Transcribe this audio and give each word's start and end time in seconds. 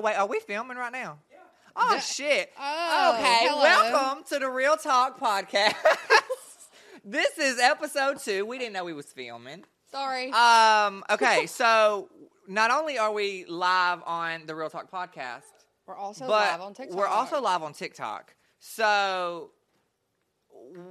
Oh 0.00 0.02
wait, 0.02 0.16
are 0.16 0.26
we 0.26 0.40
filming 0.40 0.78
right 0.78 0.90
now? 0.90 1.18
Yeah. 1.30 1.36
Oh 1.76 1.90
That- 1.90 2.02
shit. 2.02 2.50
Oh, 2.58 3.16
okay. 3.18 3.38
hello. 3.42 3.62
Welcome 3.62 4.24
to 4.30 4.38
the 4.38 4.48
Real 4.48 4.78
Talk 4.78 5.20
podcast. 5.20 5.74
this 7.04 7.36
is 7.36 7.58
episode 7.58 8.18
two. 8.18 8.46
We 8.46 8.56
didn't 8.56 8.72
know 8.72 8.82
we 8.82 8.94
was 8.94 9.12
filming. 9.12 9.62
Sorry. 9.90 10.32
Um. 10.32 11.04
Okay. 11.10 11.44
so 11.46 12.08
not 12.48 12.70
only 12.70 12.96
are 12.96 13.12
we 13.12 13.44
live 13.44 14.00
on 14.06 14.46
the 14.46 14.54
Real 14.54 14.70
Talk 14.70 14.90
podcast, 14.90 15.42
we're 15.86 15.98
also 15.98 16.26
live 16.26 16.62
on 16.62 16.72
TikTok. 16.72 16.96
we're 16.96 17.06
also 17.06 17.38
live 17.42 17.62
on 17.62 17.74
TikTok. 17.74 18.34
So 18.58 19.50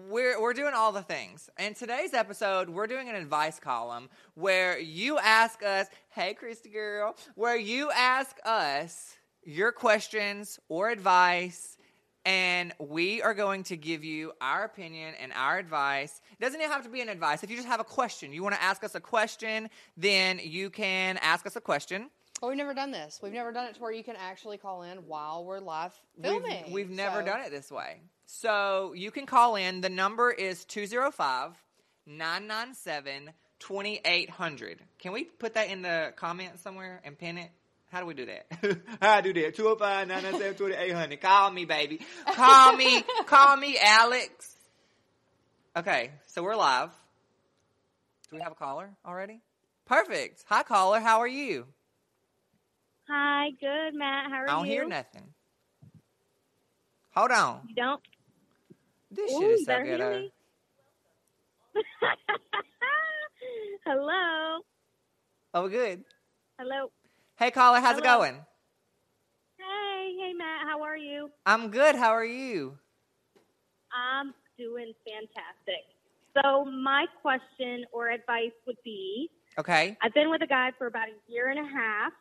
we're 0.10 0.40
we're 0.42 0.54
doing 0.54 0.74
all 0.74 0.92
the 0.92 1.02
things. 1.02 1.50
In 1.58 1.74
today's 1.74 2.14
episode, 2.14 2.70
we're 2.70 2.88
doing 2.88 3.10
an 3.10 3.16
advice 3.16 3.60
column 3.60 4.10
where 4.36 4.78
you 4.80 5.18
ask 5.20 5.64
us, 5.64 5.88
"Hey, 6.10 6.34
Christy 6.34 6.70
girl," 6.70 7.16
where 7.36 7.58
you 7.58 7.92
ask 7.92 8.38
us 8.46 9.16
your 9.44 9.72
questions 9.72 10.60
or 10.70 10.90
advice. 10.90 11.78
And 12.26 12.74
we 12.80 13.22
are 13.22 13.34
going 13.34 13.64
to 13.64 13.78
give 13.78 14.04
you 14.04 14.34
our 14.42 14.66
opinion 14.66 15.16
and 15.20 15.32
our 15.34 15.58
advice. 15.58 16.20
It 16.34 16.44
doesn't 16.44 16.60
even 16.60 16.70
have 16.72 16.84
to 16.84 16.90
be 16.90 17.00
an 17.02 17.08
advice. 17.10 17.44
If 17.44 17.50
you 17.50 17.56
just 17.56 17.68
have 17.68 17.80
a 17.80 17.84
question, 17.86 18.34
you 18.34 18.44
want 18.44 18.56
to 18.56 18.62
ask 18.62 18.84
us 18.84 18.94
a 18.94 19.00
question, 19.00 19.70
then 19.96 20.40
you 20.44 20.70
can 20.70 21.18
ask 21.22 21.48
us 21.48 21.56
a 21.56 21.62
question. 21.62 22.10
Well, 22.42 22.50
we've 22.50 22.58
never 22.58 22.74
done 22.74 22.92
this. 22.92 23.20
We've 23.24 23.34
never 23.34 23.52
done 23.54 23.68
it 23.68 23.76
to 23.76 23.82
where 23.82 23.92
you 23.94 24.04
can 24.04 24.18
actually 24.18 24.58
call 24.58 24.84
in 24.84 24.98
while 25.08 25.46
we're 25.46 25.60
live 25.60 25.94
We've- 26.18 26.30
filming. 26.30 26.72
We've, 26.72 26.90
never 26.90 27.22
So- 27.22 27.26
done 27.26 27.40
it 27.42 27.52
this 27.52 27.72
way. 27.72 28.02
So 28.32 28.94
you 28.94 29.10
can 29.10 29.26
call 29.26 29.56
in. 29.56 29.82
The 29.82 29.90
number 29.90 30.30
is 30.30 30.64
205 30.66 31.52
997 32.06 33.32
2800. 33.60 34.80
Can 35.00 35.14
we 35.14 35.24
put 35.24 35.56
that 35.56 35.70
in 35.70 35.82
the 35.82 36.14
comments 36.16 36.62
somewhere 36.62 37.02
and 37.04 37.18
pin 37.18 37.40
it? 37.40 37.50
How 37.92 38.02
do 38.02 38.06
we 38.06 38.14
do 38.14 38.28
that? 38.28 38.46
How 39.02 39.20
do 39.22 39.30
I 39.30 39.34
do 39.34 39.42
that? 39.42 39.56
205 39.56 40.08
997 40.08 40.58
2800. 40.58 41.22
Call 41.22 41.52
me, 41.52 41.66
baby. 41.66 42.02
Call 42.28 42.76
me. 42.76 43.04
Call 43.26 43.58
me, 43.58 43.78
Alex. 43.82 44.56
Okay, 45.76 46.12
so 46.28 46.44
we're 46.44 46.56
live. 46.56 46.92
Do 48.30 48.36
we 48.36 48.44
have 48.44 48.52
a 48.52 48.56
caller 48.56 48.92
already? 49.08 49.42
Perfect. 49.88 50.44
Hi, 50.50 50.62
caller. 50.62 51.00
How 51.00 51.20
are 51.20 51.28
you? 51.28 51.66
Hi, 53.10 53.50
good, 53.60 53.96
Matt. 53.96 54.30
How 54.30 54.38
are 54.38 54.46
you? 54.46 54.52
I 54.52 54.56
don't 54.56 54.66
you? 54.68 54.72
hear 54.72 54.88
nothing. 54.88 55.24
Hold 57.16 57.32
on. 57.32 57.62
You 57.68 57.76
don't? 57.76 58.02
This 59.12 59.32
Ooh, 59.32 59.40
shit 59.42 59.52
is 59.52 59.66
so 59.66 59.84
ghetto. 59.84 60.20
me. 60.20 60.32
Uh, 61.76 62.08
Hello. 63.86 64.60
Oh, 65.54 65.68
good. 65.68 66.04
Hello. 66.60 66.92
Hey, 67.38 67.52
caller, 67.52 67.80
how's 67.80 67.98
it 67.98 68.04
going? 68.04 68.36
Hey, 69.58 70.16
hey, 70.20 70.34
Matt. 70.34 70.68
How 70.68 70.82
are 70.84 70.98
you? 70.98 71.30
I'm 71.46 71.70
good. 71.72 71.96
How 71.96 72.10
are 72.12 72.26
you? 72.26 72.78
I'm 73.94 74.34
doing 74.58 74.94
fantastic. 75.08 75.86
So, 76.36 76.66
my 76.66 77.06
question 77.22 77.86
or 77.92 78.10
advice 78.10 78.52
would 78.68 78.78
be 78.84 79.30
Okay. 79.58 79.98
I've 80.02 80.14
been 80.14 80.30
with 80.30 80.42
a 80.42 80.48
guy 80.48 80.72
for 80.78 80.88
about 80.88 81.08
a 81.10 81.32
year 81.32 81.50
and 81.50 81.60
a 81.60 81.70
half, 81.70 82.14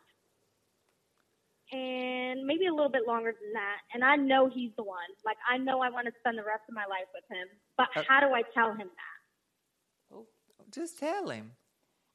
and 1.71 2.45
maybe 2.45 2.65
a 2.67 2.71
little 2.73 2.89
bit 2.91 3.05
longer 3.07 3.31
than 3.39 3.53
that. 3.53 3.77
And 3.93 4.03
I 4.03 4.15
know 4.15 4.49
he's 4.49 4.71
the 4.77 4.83
one. 4.83 4.97
Like, 5.25 5.37
I 5.49 5.57
know 5.57 5.81
I 5.81 5.89
want 5.89 6.07
to 6.07 6.13
spend 6.19 6.37
the 6.37 6.43
rest 6.43 6.63
of 6.69 6.75
my 6.75 6.85
life 6.85 7.07
with 7.13 7.23
him. 7.29 7.47
But 7.77 7.89
Uh, 7.95 8.03
how 8.07 8.19
do 8.19 8.33
I 8.33 8.41
tell 8.53 8.71
him 8.73 8.89
that? 8.89 10.25
Just 10.71 10.99
tell 10.99 11.29
him. 11.29 11.51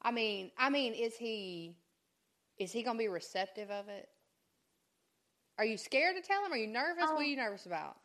I 0.03 0.11
mean, 0.11 0.51
I 0.59 0.71
mean, 0.71 0.95
is 0.95 1.17
he 1.17 1.77
is 2.59 2.71
he 2.71 2.83
gonna 2.85 2.99
be 2.99 3.09
receptive 3.09 3.71
of 3.71 3.89
it? 3.89 4.09
Are 5.59 5.65
you 5.65 5.77
scared 5.77 6.17
to 6.17 6.23
tell 6.23 6.45
him? 6.45 6.53
Are 6.53 6.57
you 6.57 6.67
nervous? 6.69 7.03
what 7.05 7.13
are 7.13 7.17
Oh. 7.17 7.21
you 7.21 7.37
nervous 7.37 7.67
about? 7.67 7.97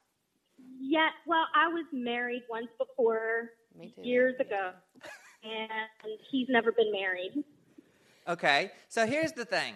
Yeah, 0.79 1.09
well, 1.25 1.45
I 1.55 1.67
was 1.67 1.85
married 1.91 2.43
once 2.49 2.69
before 2.77 3.51
Me 3.75 3.91
too. 3.95 4.01
years 4.01 4.35
ago, 4.39 4.73
and 5.43 5.71
he's 6.31 6.47
never 6.49 6.71
been 6.71 6.91
married. 6.91 7.43
Okay. 8.27 8.71
So 8.87 9.05
here's 9.05 9.31
the 9.33 9.45
thing 9.45 9.75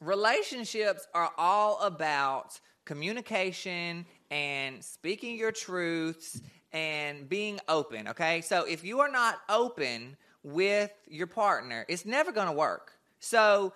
relationships 0.00 1.06
are 1.14 1.30
all 1.36 1.80
about 1.80 2.58
communication 2.84 4.06
and 4.30 4.82
speaking 4.82 5.36
your 5.36 5.52
truths 5.52 6.40
and 6.72 7.28
being 7.28 7.60
open. 7.68 8.08
Okay. 8.08 8.40
So 8.40 8.64
if 8.64 8.84
you 8.84 9.00
are 9.00 9.10
not 9.10 9.38
open 9.48 10.16
with 10.42 10.90
your 11.08 11.26
partner, 11.26 11.84
it's 11.88 12.04
never 12.04 12.32
going 12.32 12.46
to 12.46 12.52
work. 12.52 12.92
So, 13.20 13.72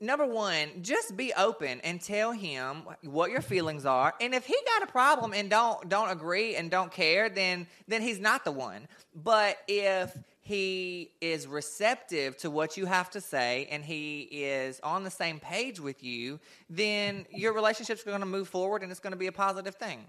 number 0.00 0.26
one, 0.26 0.82
just 0.82 1.16
be 1.16 1.32
open 1.34 1.80
and 1.80 2.00
tell 2.00 2.32
him 2.32 2.82
what 3.02 3.30
your 3.30 3.40
feelings 3.40 3.86
are. 3.86 4.14
And 4.20 4.34
if 4.34 4.44
he 4.44 4.56
got 4.66 4.88
a 4.88 4.92
problem 4.92 5.32
and 5.32 5.48
don't 5.48 5.88
don't 5.88 6.10
agree 6.10 6.56
and 6.56 6.70
don't 6.70 6.92
care, 6.92 7.28
then 7.28 7.66
then 7.88 8.02
he's 8.02 8.20
not 8.20 8.44
the 8.44 8.52
one. 8.52 8.86
But 9.14 9.56
if 9.66 10.16
he 10.50 11.12
is 11.20 11.46
receptive 11.46 12.36
to 12.38 12.50
what 12.50 12.76
you 12.76 12.84
have 12.84 13.08
to 13.10 13.20
say 13.20 13.68
and 13.70 13.84
he 13.84 14.22
is 14.22 14.80
on 14.82 15.04
the 15.04 15.10
same 15.10 15.38
page 15.38 15.78
with 15.78 16.02
you, 16.02 16.40
then 16.68 17.24
your 17.30 17.52
relationship's 17.52 18.02
going 18.02 18.18
to 18.18 18.26
move 18.26 18.48
forward 18.48 18.82
and 18.82 18.90
it's 18.90 18.98
going 18.98 19.12
to 19.12 19.16
be 19.16 19.28
a 19.28 19.32
positive 19.32 19.76
thing. 19.76 20.04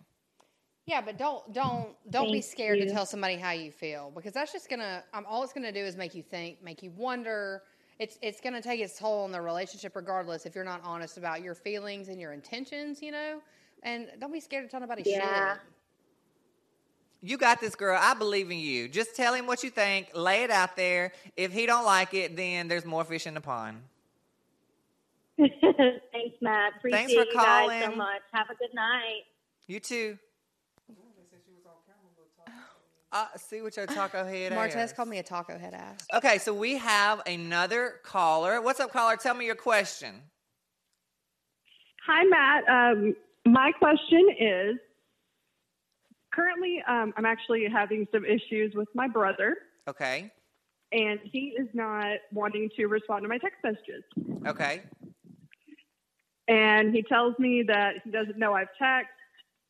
Yeah, 0.88 1.00
but 1.02 1.20
don't 1.20 1.54
don't 1.54 1.96
don't 2.10 2.32
be 2.32 2.42
Thank 2.42 2.52
scared 2.52 2.80
to 2.80 2.90
tell 2.92 3.06
somebody 3.06 3.36
how 3.36 3.52
you 3.52 3.72
feel 3.72 4.12
because 4.16 4.34
that's 4.34 4.52
just 4.52 4.68
gonna. 4.68 5.04
Um, 5.14 5.26
all 5.30 5.44
it's 5.44 5.54
gonna 5.54 5.72
do 5.72 5.80
is 5.80 5.96
make 5.96 6.16
you 6.16 6.24
think, 6.24 6.62
make 6.64 6.82
you 6.82 6.90
wonder. 6.98 7.62
It's 8.00 8.18
it's 8.24 8.42
gonna 8.42 8.64
take 8.64 8.82
its 8.82 8.98
toll 8.98 9.24
on 9.24 9.32
the 9.32 9.40
relationship 9.40 9.96
regardless 9.96 10.48
if 10.48 10.56
you're 10.56 10.66
not 10.66 10.82
honest 10.84 11.20
about 11.20 11.44
your 11.44 11.54
feelings 11.54 12.10
and 12.10 12.20
your 12.20 12.34
intentions. 12.34 13.00
You 13.00 13.12
know, 13.12 13.42
and 13.84 14.08
don't 14.20 14.34
be 14.34 14.40
scared 14.40 14.66
to 14.66 14.72
tell 14.72 14.80
nobody 14.80 15.04
Yeah. 15.06 15.54
shit. 15.54 15.62
You 17.22 17.38
got 17.38 17.62
this 17.62 17.76
girl. 17.76 17.98
I 18.00 18.16
believe 18.16 18.50
in 18.50 18.58
you. 18.58 18.88
Just 18.88 19.16
tell 19.16 19.34
him 19.34 19.46
what 19.46 19.64
you 19.64 19.70
think. 19.70 20.10
Lay 20.16 20.44
it 20.44 20.50
out 20.50 20.76
there. 20.76 21.12
If 21.38 21.54
he 21.54 21.68
don't 21.68 21.86
like 21.86 22.14
it, 22.14 22.36
then 22.36 22.68
there's 22.68 22.86
more 22.86 23.04
fish 23.04 23.28
in 23.28 23.36
the 23.36 23.42
pond. 23.42 23.78
Thanks, 25.38 26.36
Matt. 26.42 26.74
Appreciate 26.78 26.98
Thanks 26.98 27.14
for 27.14 27.26
you 27.26 27.34
guys 27.34 27.84
so 27.86 27.96
much. 27.96 28.22
Have 28.32 28.50
a 28.50 28.56
good 28.56 28.74
night. 28.74 29.24
You 29.68 29.80
too. 29.80 30.18
Uh, 33.14 33.26
see 33.36 33.62
what 33.62 33.76
your 33.76 33.86
taco 33.86 34.26
head 34.26 34.54
Martez 34.54 34.76
ass. 34.76 34.94
called 34.94 35.10
me 35.10 35.18
a 35.18 35.24
taco 35.24 35.58
head 35.58 35.74
ass. 35.74 36.00
Okay, 36.14 36.38
so 36.38 36.54
we 36.54 36.78
have 36.78 37.22
another 37.28 37.96
caller. 38.04 38.62
What's 38.62 38.80
up, 38.80 38.94
caller? 38.94 39.18
Tell 39.18 39.34
me 39.34 39.46
your 39.46 39.56
question. 39.56 40.16
Hi, 42.08 42.24
Matt. 42.24 42.70
Um, 42.70 43.16
my 43.46 43.74
question 43.74 44.30
is 44.40 44.76
currently, 46.32 46.82
um, 46.88 47.14
I'm 47.18 47.26
actually 47.26 47.66
having 47.72 48.08
some 48.12 48.26
issues 48.26 48.74
with 48.76 48.88
my 48.96 49.08
brother, 49.08 49.58
Okay. 49.88 50.32
and 50.92 51.20
he 51.24 51.56
is 51.58 51.68
not 51.74 52.18
wanting 52.32 52.70
to 52.78 52.86
respond 52.88 53.24
to 53.24 53.30
my 53.30 53.38
text 53.38 53.58
messages. 53.64 54.04
Okay. 54.48 54.84
And 56.48 56.94
he 56.94 57.04
tells 57.04 57.38
me 57.40 57.64
that 57.68 57.96
he 58.04 58.12
doesn't 58.12 58.38
know 58.38 58.54
I've 58.54 58.68
texted, 58.82 59.06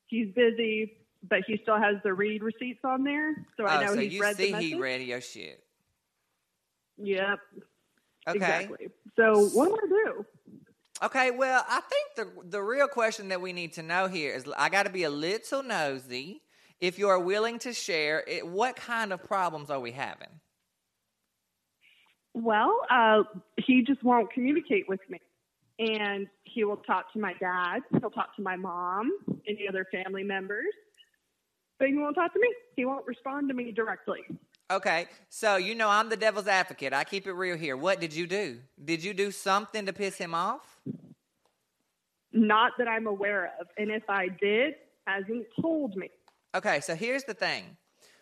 he's 0.07 0.33
busy, 0.33 0.97
but 1.29 1.39
he 1.45 1.59
still 1.61 1.77
has 1.77 1.97
the 2.03 2.13
read 2.13 2.41
receipts 2.41 2.79
on 2.83 3.03
there. 3.03 3.35
So 3.57 3.65
I 3.65 3.77
oh, 3.77 3.81
know 3.85 3.93
so 3.93 3.99
he's 3.99 4.13
you 4.13 4.21
read 4.21 4.35
see 4.35 4.45
the 4.47 4.51
message. 4.53 4.67
he 4.67 4.75
read 4.75 5.01
your 5.01 5.21
shit. 5.21 5.63
Yep, 6.97 7.39
Okay. 8.27 8.37
exactly. 8.37 8.87
So 9.15 9.47
what 9.49 9.69
do 9.69 9.75
I 9.75 9.87
do? 9.87 10.25
Okay, 11.03 11.31
well, 11.31 11.65
I 11.67 11.81
think 11.81 12.15
the 12.15 12.49
the 12.49 12.61
real 12.61 12.87
question 12.87 13.29
that 13.29 13.41
we 13.41 13.53
need 13.53 13.73
to 13.73 13.81
know 13.83 14.07
here 14.07 14.33
is 14.35 14.45
I 14.57 14.69
got 14.69 14.83
to 14.83 14.91
be 14.91 15.03
a 15.03 15.09
little 15.09 15.63
nosy. 15.63 16.41
If 16.81 16.97
you 16.97 17.07
are 17.09 17.19
willing 17.19 17.59
to 17.59 17.73
share, 17.73 18.23
it, 18.27 18.45
what 18.45 18.75
kind 18.75 19.13
of 19.13 19.23
problems 19.23 19.69
are 19.69 19.79
we 19.79 19.91
having? 19.91 20.27
Well, 22.33 22.75
uh, 22.89 23.23
he 23.57 23.83
just 23.83 24.03
won't 24.03 24.33
communicate 24.33 24.89
with 24.89 25.01
me. 25.07 25.19
And 25.79 26.27
he 26.43 26.63
will 26.63 26.77
talk 26.77 27.11
to 27.13 27.19
my 27.19 27.33
dad, 27.39 27.79
he'll 27.99 28.11
talk 28.11 28.35
to 28.35 28.41
my 28.41 28.55
mom, 28.55 29.11
any 29.47 29.67
other 29.67 29.87
family 29.91 30.23
members, 30.23 30.73
but 31.79 31.87
he 31.87 31.95
won't 31.95 32.15
talk 32.15 32.33
to 32.33 32.39
me. 32.39 32.53
He 32.75 32.85
won't 32.85 33.05
respond 33.07 33.47
to 33.49 33.55
me 33.55 33.71
directly. 33.71 34.19
Okay, 34.69 35.07
so 35.29 35.55
you 35.57 35.73
know 35.73 35.89
I'm 35.89 36.09
the 36.09 36.17
devil's 36.17 36.47
advocate. 36.47 36.93
I 36.93 37.03
keep 37.03 37.25
it 37.25 37.33
real 37.33 37.57
here. 37.57 37.75
What 37.75 37.99
did 37.99 38.13
you 38.13 38.27
do? 38.27 38.59
Did 38.83 39.03
you 39.03 39.13
do 39.13 39.31
something 39.31 39.85
to 39.87 39.93
piss 39.93 40.17
him 40.17 40.35
off? 40.35 40.79
Not 42.31 42.73
that 42.77 42.87
I'm 42.87 43.07
aware 43.07 43.51
of. 43.59 43.67
And 43.77 43.89
if 43.91 44.03
I 44.07 44.27
did, 44.29 44.75
hasn't 45.07 45.47
told 45.59 45.95
me. 45.95 46.09
Okay, 46.53 46.81
so 46.81 46.95
here's 46.95 47.23
the 47.23 47.33
thing 47.33 47.63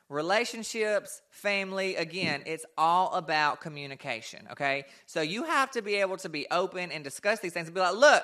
relationships, 0.09 1.21
family, 1.29 1.95
again, 1.95 2.41
it's 2.45 2.65
all 2.77 3.13
about 3.13 3.61
communication, 3.61 4.47
okay? 4.51 4.85
So 5.05 5.21
you 5.21 5.43
have 5.43 5.69
to 5.71 5.83
be 5.83 5.95
able 5.95 6.17
to 6.17 6.29
be 6.29 6.47
open 6.49 6.91
and 6.91 7.03
discuss 7.03 7.39
these 7.39 7.53
things 7.53 7.67
and 7.67 7.75
be 7.75 7.79
like, 7.79 7.95
look, 7.95 8.23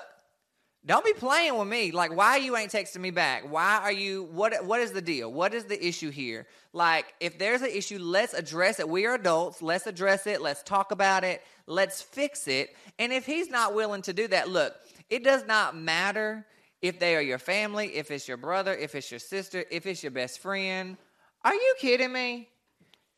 don't 0.88 1.06
be 1.06 1.14
playing 1.14 1.58
with 1.58 1.68
me. 1.68 1.92
Like, 1.92 2.16
why 2.16 2.38
you 2.38 2.56
ain't 2.58 2.72
texting 2.72 3.00
me 3.00 3.12
back? 3.12 3.52
Why 3.52 3.80
are 3.82 3.92
you? 3.92 4.24
What? 4.32 4.66
What 4.66 4.82
is 4.82 4.92
the 4.92 5.02
deal? 5.02 5.32
What 5.32 5.56
is 5.56 5.66
the 5.66 5.84
issue 5.84 6.12
here? 6.12 6.46
Like, 6.74 7.14
if 7.20 7.40
there's 7.40 7.64
an 7.64 7.72
issue, 7.72 7.98
let's 7.98 8.36
address 8.36 8.80
it. 8.80 8.88
We 8.88 9.08
are 9.08 9.16
adults. 9.16 9.64
Let's 9.64 9.88
address 9.88 10.28
it. 10.28 10.42
Let's 10.42 10.62
talk 10.62 10.92
about 10.92 11.24
it. 11.24 11.42
Let's 11.66 12.04
fix 12.04 12.48
it. 12.48 12.76
And 13.00 13.12
if 13.12 13.26
he's 13.26 13.50
not 13.50 13.74
willing 13.74 14.04
to 14.04 14.14
do 14.14 14.28
that, 14.28 14.50
look, 14.50 14.76
It 15.10 15.24
does 15.24 15.46
not 15.46 15.78
matter 15.78 16.46
if 16.88 17.00
they 17.00 17.16
are 17.16 17.22
your 17.22 17.40
family, 17.40 17.96
if 17.96 18.12
it's 18.12 18.28
your 18.28 18.38
brother, 18.38 18.74
if 18.74 18.96
it's 18.96 19.10
your 19.10 19.20
sister, 19.20 19.64
if 19.72 19.86
it's 19.86 20.04
your 20.04 20.12
best 20.12 20.40
friend. 20.40 20.98
Are 21.44 21.54
you 21.54 21.76
kidding 21.80 22.12
me? 22.12 22.50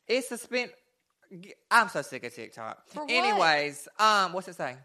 It's 0.06 0.30
a 0.30 0.38
spin. 0.38 0.70
I'm 1.70 1.88
so 1.88 2.02
sick 2.02 2.24
of 2.24 2.34
TikTok. 2.34 2.82
Anyways, 3.08 3.88
um, 3.98 4.32
what's 4.32 4.48
it 4.48 4.56
say? 4.56 4.76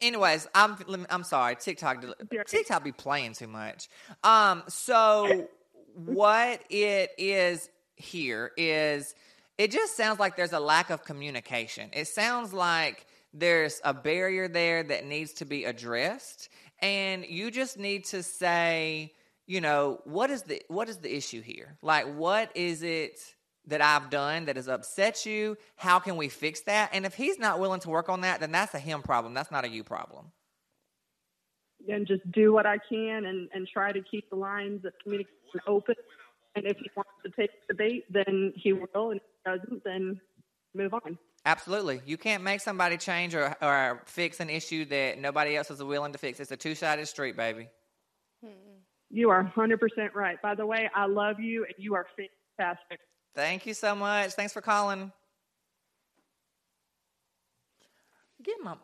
Anyways, 0.00 0.46
I'm 0.54 0.76
I'm 1.10 1.24
sorry. 1.24 1.56
TikTok 1.56 2.04
TikTok 2.46 2.84
be 2.84 2.92
playing 2.92 3.34
too 3.34 3.48
much. 3.48 3.88
Um, 4.22 4.62
so 4.68 5.48
what 5.94 6.62
it 6.70 7.10
is 7.18 7.68
here 7.96 8.52
is 8.56 9.14
it 9.58 9.72
just 9.72 9.96
sounds 9.96 10.20
like 10.20 10.36
there's 10.36 10.52
a 10.52 10.60
lack 10.60 10.90
of 10.90 11.04
communication. 11.04 11.90
It 11.92 12.06
sounds 12.06 12.52
like 12.52 13.06
there's 13.34 13.80
a 13.84 13.92
barrier 13.92 14.48
there 14.48 14.82
that 14.82 15.04
needs 15.04 15.34
to 15.34 15.44
be 15.44 15.64
addressed, 15.64 16.48
and 16.80 17.24
you 17.26 17.50
just 17.50 17.78
need 17.78 18.04
to 18.06 18.22
say, 18.22 19.14
you 19.46 19.60
know, 19.60 20.00
what 20.04 20.30
is 20.30 20.42
the 20.42 20.62
what 20.68 20.88
is 20.88 20.98
the 20.98 21.14
issue 21.14 21.42
here? 21.42 21.76
Like, 21.82 22.06
what 22.14 22.50
is 22.54 22.82
it? 22.82 23.18
that 23.68 23.80
I've 23.80 24.10
done 24.10 24.46
that 24.46 24.56
has 24.56 24.68
upset 24.68 25.24
you? 25.24 25.56
How 25.76 25.98
can 25.98 26.16
we 26.16 26.28
fix 26.28 26.62
that? 26.62 26.90
And 26.92 27.06
if 27.06 27.14
he's 27.14 27.38
not 27.38 27.60
willing 27.60 27.80
to 27.80 27.90
work 27.90 28.08
on 28.08 28.22
that, 28.22 28.40
then 28.40 28.50
that's 28.50 28.74
a 28.74 28.78
him 28.78 29.02
problem. 29.02 29.34
That's 29.34 29.50
not 29.50 29.64
a 29.64 29.68
you 29.68 29.84
problem. 29.84 30.32
And 31.88 32.06
just 32.06 32.30
do 32.32 32.52
what 32.52 32.66
I 32.66 32.78
can 32.90 33.26
and, 33.26 33.48
and 33.54 33.68
try 33.68 33.92
to 33.92 34.00
keep 34.02 34.28
the 34.30 34.36
lines 34.36 34.84
of 34.84 34.92
communication 35.02 35.60
open. 35.66 35.94
And 36.56 36.66
if 36.66 36.76
he 36.78 36.90
wants 36.96 37.10
to 37.24 37.30
take 37.30 37.50
the 37.68 37.74
bait, 37.74 38.04
then 38.10 38.52
he 38.56 38.72
will. 38.72 39.10
And 39.10 39.20
if 39.20 39.22
he 39.44 39.50
doesn't, 39.50 39.84
then 39.84 40.20
move 40.74 40.92
on. 40.92 41.18
Absolutely. 41.48 42.02
You 42.04 42.18
can't 42.18 42.42
make 42.42 42.60
somebody 42.60 42.96
change 42.96 43.34
or, 43.34 43.56
or 43.62 44.02
fix 44.04 44.40
an 44.40 44.50
issue 44.50 44.84
that 44.86 45.18
nobody 45.18 45.56
else 45.56 45.70
is 45.70 45.82
willing 45.82 46.12
to 46.12 46.18
fix. 46.18 46.40
It's 46.40 46.50
a 46.50 46.56
two 46.56 46.74
sided 46.74 47.06
street, 47.06 47.36
baby. 47.36 47.68
You 49.10 49.30
are 49.30 49.50
100% 49.56 50.14
right. 50.14 50.40
By 50.42 50.54
the 50.54 50.66
way, 50.66 50.90
I 50.94 51.06
love 51.06 51.40
you 51.40 51.64
and 51.64 51.74
you 51.78 51.94
are 51.94 52.06
fantastic. 52.58 53.00
Thank 53.34 53.66
you 53.66 53.72
so 53.72 53.94
much. 53.94 54.32
Thanks 54.32 54.52
for 54.52 54.60
calling. 54.60 55.10
Get 58.42 58.56
my 58.62 58.74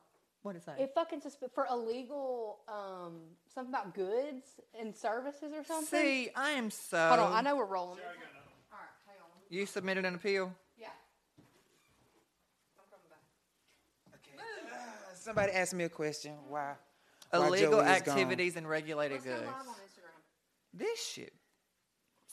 what 0.43 0.57
is 0.57 0.65
that? 0.65 0.79
It 0.79 0.93
fucking 0.95 1.23
susp- 1.23 1.51
for 1.55 1.67
illegal 1.71 2.59
um 2.69 3.15
something 3.55 3.73
about 3.73 3.95
goods 3.95 4.61
and 4.79 4.95
services 4.95 5.55
or 5.55 5.65
something. 5.65 5.99
See, 5.99 6.29
I 6.37 6.51
am 6.51 6.71
so. 6.71 6.99
Hold 6.99 7.21
on, 7.21 7.33
I 7.33 7.41
know 7.41 7.57
we're 7.57 7.65
rolling. 7.65 7.99
All 8.01 8.79
right, 8.79 8.89
hang 9.07 9.17
on. 9.23 9.31
You 9.49 9.65
submitted 9.65 10.05
an 10.05 10.15
appeal. 10.17 10.53
Yeah. 10.77 10.89
I'm 12.79 12.85
coming 12.91 13.09
back. 13.09 13.25
Okay. 14.21 14.37
Somebody 15.25 15.53
asked 15.53 15.75
me 15.75 15.85
a 15.85 15.89
question. 15.89 16.33
Why? 16.49 16.75
why 17.31 17.47
Illegal 17.47 17.73
Joey 17.81 17.81
is 17.81 17.87
activities 17.89 18.57
and 18.57 18.69
regulated 18.69 19.19
Let's 19.19 19.25
goods. 19.25 19.41
live 19.41 19.49
on 19.69 19.75
Instagram. 19.75 20.21
This 20.75 21.05
shit. 21.07 21.33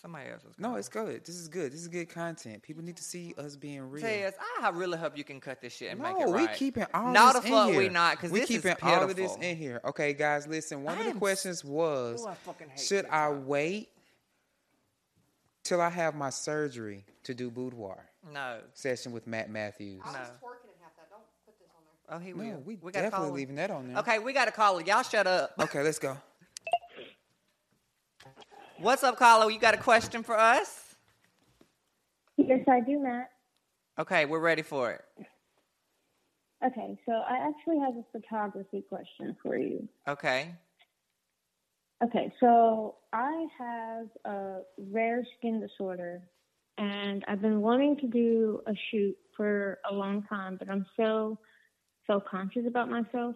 Somebody 0.02 0.30
else 0.32 0.44
is. 0.44 0.56
No, 0.60 0.76
it's 0.76 0.90
good. 0.90 1.24
This 1.24 1.36
is 1.36 1.48
good. 1.48 1.72
This 1.72 1.82
is 1.82 1.88
good 1.88 2.10
content. 2.10 2.62
People 2.64 2.84
need 2.84 2.98
to 2.98 3.04
see 3.04 3.34
us 3.38 3.56
being 3.56 3.82
real. 3.84 4.02
Tez, 4.04 4.34
I 4.62 4.70
really 4.70 4.98
hope 4.98 5.16
you 5.18 5.24
can 5.24 5.40
cut 5.40 5.62
this 5.62 5.74
shit 5.76 5.92
and 5.92 6.02
make 6.02 6.16
it 6.18 6.20
No, 6.26 6.32
we 6.32 6.46
right. 6.48 6.56
keeping 6.56 6.86
all 6.94 7.14
no, 7.14 7.28
this 7.34 7.44
the 7.44 7.50
fuck 7.50 7.68
in 7.68 7.74
here. 7.74 7.84
we 7.84 7.90
not 7.90 8.18
because 8.18 8.32
we 8.32 8.40
this 8.40 8.48
keeping 8.50 8.72
is 8.72 8.78
all 8.82 9.04
of 9.04 9.16
this 9.16 9.32
pitiful. 9.36 9.44
in 9.44 9.58
here. 9.58 9.80
Okay, 9.86 10.14
guys, 10.14 10.48
listen. 10.48 10.84
One 10.84 10.96
I 10.96 11.00
of 11.00 11.06
the 11.06 11.10
am 11.12 11.18
s- 11.18 11.20
questions 11.20 11.64
was, 11.64 12.24
Ooh, 12.24 12.28
I 12.28 12.34
fucking 12.34 12.70
hate 12.70 12.80
should 12.80 13.06
I 13.06 13.30
TikTok. 13.30 13.48
wait 13.48 13.90
till 15.64 15.80
I 15.82 15.90
have 15.90 16.16
my 16.16 16.32
surgery 16.32 17.06
to 17.24 17.34
do 17.36 17.52
boudoir 17.52 18.04
No. 18.34 18.60
session 18.74 19.12
with 19.12 19.28
Matt 19.28 19.50
Matthews? 19.52 20.02
I 20.04 20.08
was 20.08 20.16
No. 20.16 20.20
twerking 20.22 20.70
and 20.74 20.82
half 20.82 20.96
that. 20.98 21.10
Don't 21.12 21.22
put 21.46 21.54
this 22.12 22.18
on 22.18 22.24
there. 22.24 22.34
Oh, 22.36 22.42
he 22.44 22.50
No, 22.50 22.56
will. 22.58 22.62
we, 22.66 22.76
got 22.76 22.90
a 22.90 22.92
definitely 22.94 23.10
caller. 23.18 23.32
leaving 23.32 23.56
that 23.56 23.72
on 23.72 23.88
there. 23.88 23.98
Okay, 23.98 24.20
we 24.20 24.34
got 24.34 24.48
a 24.48 24.52
caller. 24.52 24.82
Y'all 24.82 25.04
shut 25.04 25.28
up. 25.28 25.52
Okay, 25.60 25.82
let's 25.82 26.00
go. 26.00 26.18
What's 28.80 29.04
up, 29.04 29.18
caller? 29.18 29.50
You 29.52 29.60
got 29.60 29.74
a 29.76 29.78
question 29.78 30.24
for 30.24 30.38
us? 30.38 30.96
Yes, 32.38 32.62
I 32.68 32.80
do, 32.82 33.00
Matt. 33.00 33.30
Okay, 34.00 34.26
we're 34.26 34.40
ready 34.40 34.64
for 34.64 34.92
it. 34.92 35.02
Okay, 36.66 37.00
so 37.06 37.12
I 37.12 37.38
actually 37.48 37.80
have 37.80 37.96
a 37.96 38.04
photography 38.12 38.84
question 38.88 39.36
for 39.42 39.58
you. 39.58 39.88
Okay. 40.08 40.56
Okay, 42.04 42.34
so 42.40 42.96
I 43.14 43.46
have 43.60 44.08
a 44.26 44.62
rare 44.92 45.24
skin 45.38 45.60
disorder, 45.60 46.22
and 46.80 47.24
I've 47.28 47.42
been 47.42 47.62
wanting 47.62 47.98
to 47.98 48.08
do 48.08 48.62
a 48.66 48.74
shoot 48.90 49.16
for 49.38 49.80
a 49.90 49.94
long 49.94 50.24
time, 50.24 50.56
but 50.58 50.70
I'm 50.70 50.86
so 50.98 51.38
self 52.08 52.24
conscious 52.26 52.64
about 52.68 52.90
myself. 52.90 53.36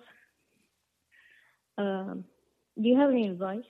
Um, 1.77 2.25
do 2.81 2.87
you 2.87 2.97
have 2.97 3.09
any 3.09 3.27
advice? 3.27 3.63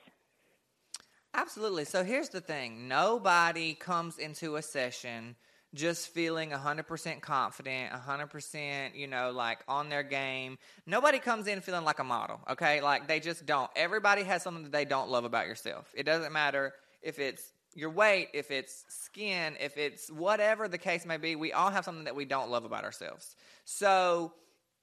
Absolutely. 1.34 1.84
So 1.84 2.02
here's 2.02 2.30
the 2.30 2.40
thing 2.40 2.88
nobody 2.88 3.74
comes 3.74 4.18
into 4.18 4.56
a 4.56 4.62
session 4.62 5.36
just 5.74 6.08
feeling 6.08 6.50
100% 6.50 7.20
confident, 7.20 7.92
100%, 7.92 8.94
you 8.94 9.06
know, 9.06 9.30
like 9.30 9.58
on 9.68 9.88
their 9.88 10.02
game. 10.02 10.58
Nobody 10.86 11.18
comes 11.18 11.46
in 11.46 11.60
feeling 11.60 11.84
like 11.84 11.98
a 11.98 12.04
model, 12.04 12.40
okay? 12.50 12.80
Like 12.80 13.06
they 13.06 13.20
just 13.20 13.46
don't. 13.46 13.70
Everybody 13.76 14.22
has 14.22 14.42
something 14.42 14.64
that 14.64 14.72
they 14.72 14.84
don't 14.84 15.10
love 15.10 15.24
about 15.24 15.46
yourself. 15.46 15.92
It 15.94 16.04
doesn't 16.04 16.32
matter 16.32 16.72
if 17.02 17.18
it's 17.18 17.52
your 17.74 17.90
weight, 17.90 18.28
if 18.32 18.50
it's 18.50 18.84
skin, 18.88 19.56
if 19.60 19.76
it's 19.76 20.10
whatever 20.10 20.66
the 20.66 20.78
case 20.78 21.04
may 21.04 21.18
be. 21.18 21.36
We 21.36 21.52
all 21.52 21.70
have 21.70 21.84
something 21.84 22.04
that 22.04 22.16
we 22.16 22.24
don't 22.24 22.50
love 22.50 22.64
about 22.64 22.84
ourselves. 22.84 23.36
So 23.66 24.32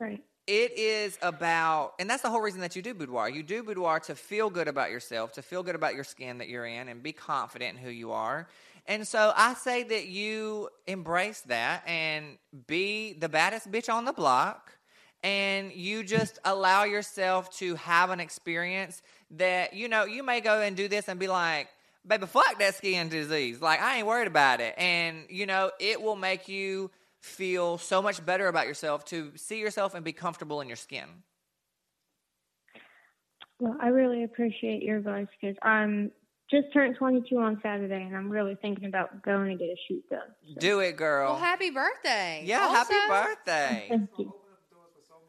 Right. 0.03 0.23
it 0.45 0.77
is 0.77 1.17
about, 1.21 1.93
and 1.99 2.09
that's 2.09 2.21
the 2.21 2.29
whole 2.29 2.41
reason 2.41 2.59
that 2.61 2.75
you 2.75 2.81
do 2.81 2.93
boudoir. 2.93 3.29
You 3.29 3.43
do 3.43 3.63
boudoir 3.63 3.99
to 4.01 4.15
feel 4.15 4.49
good 4.49 4.67
about 4.67 4.91
yourself, 4.91 5.31
to 5.33 5.41
feel 5.41 5.63
good 5.63 5.75
about 5.75 5.95
your 5.95 6.03
skin 6.03 6.39
that 6.39 6.49
you're 6.49 6.65
in, 6.65 6.89
and 6.89 7.01
be 7.01 7.13
confident 7.13 7.77
in 7.77 7.83
who 7.83 7.89
you 7.89 8.11
are. 8.11 8.47
And 8.85 9.07
so 9.07 9.31
I 9.37 9.53
say 9.53 9.83
that 9.83 10.07
you 10.07 10.69
embrace 10.85 11.41
that 11.41 11.83
and 11.87 12.37
be 12.67 13.13
the 13.13 13.29
baddest 13.29 13.71
bitch 13.71 13.91
on 13.91 14.03
the 14.03 14.11
block. 14.11 14.71
And 15.23 15.71
you 15.71 16.03
just 16.03 16.37
allow 16.43 16.83
yourself 16.83 17.49
to 17.59 17.75
have 17.75 18.09
an 18.09 18.19
experience 18.19 19.01
that, 19.31 19.73
you 19.73 19.87
know, 19.87 20.03
you 20.03 20.21
may 20.21 20.41
go 20.41 20.59
and 20.59 20.75
do 20.75 20.89
this 20.89 21.07
and 21.07 21.17
be 21.17 21.29
like, 21.29 21.69
baby, 22.05 22.25
fuck 22.25 22.59
that 22.59 22.75
skin 22.75 23.07
disease. 23.07 23.61
Like, 23.61 23.81
I 23.81 23.99
ain't 23.99 24.07
worried 24.07 24.27
about 24.27 24.59
it. 24.59 24.73
And, 24.77 25.23
you 25.29 25.45
know, 25.45 25.71
it 25.79 26.01
will 26.01 26.17
make 26.17 26.49
you 26.49 26.91
feel 27.23 27.77
so 27.77 28.01
much 28.01 28.23
better 28.25 28.49
about 28.49 28.67
yourself 28.67 29.05
to 29.05 29.31
see 29.35 29.57
yourself 29.57 29.95
and 29.95 30.03
be 30.03 30.11
comfortable 30.11 30.59
in 30.59 30.67
your 30.67 30.75
skin. 30.75 31.07
Well, 33.59 33.77
I 33.79 33.87
really 33.87 34.25
appreciate 34.25 34.83
your 34.83 34.97
advice 34.97 35.27
because 35.39 35.55
I'm 35.61 36.11
just 36.51 36.73
turned 36.73 36.97
22 36.97 37.37
on 37.37 37.61
Saturday, 37.63 38.03
and 38.03 38.13
I'm 38.15 38.29
really 38.29 38.55
thinking 38.61 38.85
about 38.85 39.23
going 39.23 39.57
to 39.57 39.63
get 39.63 39.69
a 39.71 39.77
shoot 39.87 40.03
done. 40.09 40.19
So, 40.53 40.59
Do 40.59 40.79
it, 40.81 40.97
girl. 40.97 41.31
Well, 41.31 41.39
happy 41.39 41.69
birthday. 41.69 42.43
yeah, 42.43 42.63
Also, 42.67 42.73
happy 42.73 42.95
birthday. 43.07 43.85
Thank 43.89 44.09
you. 44.17 44.33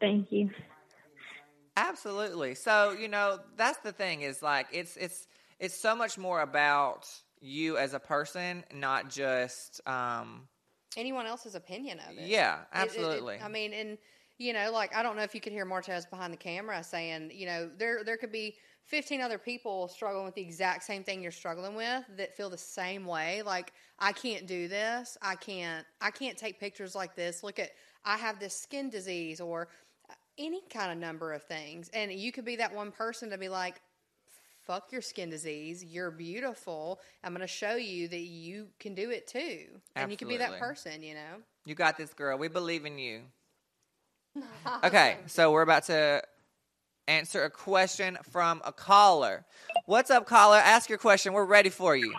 Thank 0.01 0.31
you. 0.33 0.49
Absolutely. 1.77 2.55
So, 2.55 2.91
you 2.91 3.07
know, 3.07 3.39
that's 3.55 3.77
the 3.79 3.93
thing 3.93 4.21
is 4.21 4.41
like 4.43 4.67
it's 4.73 4.97
it's 4.97 5.27
it's 5.59 5.75
so 5.75 5.95
much 5.95 6.17
more 6.17 6.41
about 6.41 7.07
you 7.39 7.77
as 7.77 7.93
a 7.93 7.99
person, 7.99 8.65
not 8.73 9.09
just 9.09 9.79
um 9.87 10.47
Anyone 10.97 11.25
else's 11.25 11.55
opinion 11.55 11.99
of 11.99 12.17
it. 12.17 12.27
yeah, 12.27 12.55
It- 12.55 12.59
it- 12.59 12.63
it- 12.63 12.67
absolutely. 12.97 13.39
I 13.39 13.47
mean, 13.47 13.73
and 13.73 13.97
you 14.37 14.51
know, 14.53 14.71
like 14.71 14.93
I 14.95 15.01
don't 15.03 15.15
know 15.15 15.23
if 15.23 15.33
you 15.33 15.41
could 15.41 15.53
hear 15.53 15.65
Martez 15.65 16.09
behind 16.09 16.33
the 16.33 16.37
camera 16.37 16.83
saying, 16.83 17.31
you 17.33 17.45
know, 17.45 17.69
there 17.77 18.03
there 18.03 18.17
could 18.17 18.31
be 18.31 18.57
15 18.85 19.19
other 19.21 19.37
people 19.39 19.87
struggling 19.87 20.25
with 20.25 20.35
the 20.35 20.41
exact 20.41 20.83
same 20.83 21.03
thing 21.03 21.21
you're 21.21 21.31
struggling 21.31 21.73
with 21.75 22.03
that 22.17 22.35
feel 22.35 22.49
the 22.49 22.57
same 22.57 23.05
way. 23.05 23.41
Like 23.41 23.73
I 23.97 24.11
can't 24.11 24.45
do 24.45 24.67
this. 24.67 25.17
I 25.21 25.35
can't. 25.35 25.85
I 26.01 26.11
can't 26.11 26.37
take 26.37 26.59
pictures 26.59 26.95
like 26.95 27.15
this. 27.15 27.43
Look 27.43 27.59
at 27.59 27.71
I 28.03 28.17
have 28.17 28.39
this 28.39 28.55
skin 28.55 28.89
disease 28.89 29.39
or 29.41 29.69
any 30.37 30.61
kind 30.69 30.91
of 30.91 30.97
number 30.97 31.31
of 31.33 31.43
things, 31.43 31.89
and 31.93 32.11
you 32.11 32.31
could 32.31 32.45
be 32.45 32.57
that 32.57 32.73
one 32.73 32.91
person 32.91 33.29
to 33.31 33.37
be 33.37 33.49
like. 33.49 33.81
Fuck 34.65 34.91
your 34.91 35.01
skin 35.01 35.29
disease. 35.29 35.83
You're 35.83 36.09
beautiful. 36.11 36.99
I'm 37.23 37.33
going 37.33 37.41
to 37.41 37.47
show 37.47 37.75
you 37.75 38.07
that 38.07 38.21
you 38.21 38.67
can 38.79 38.95
do 38.95 39.11
it 39.11 39.27
too. 39.27 39.67
And 39.95 40.09
you 40.09 40.17
can 40.17 40.27
be 40.27 40.37
that 40.37 40.59
person, 40.59 41.03
you 41.03 41.13
know? 41.13 41.41
you 41.65 41.75
got 41.75 41.97
this 41.97 42.13
girl. 42.13 42.37
We 42.37 42.47
believe 42.47 42.85
in 42.85 42.97
you. 42.97 43.21
okay, 44.83 45.17
so 45.27 45.51
we're 45.51 45.61
about 45.61 45.83
to 45.85 46.21
answer 47.07 47.43
a 47.43 47.49
question 47.49 48.17
from 48.31 48.61
a 48.65 48.71
caller. 48.71 49.45
What's 49.85 50.11
up, 50.11 50.25
caller? 50.25 50.57
Ask 50.57 50.89
your 50.89 50.97
question. 50.97 51.33
We're 51.33 51.45
ready 51.45 51.69
for 51.69 51.95
you. 51.95 52.13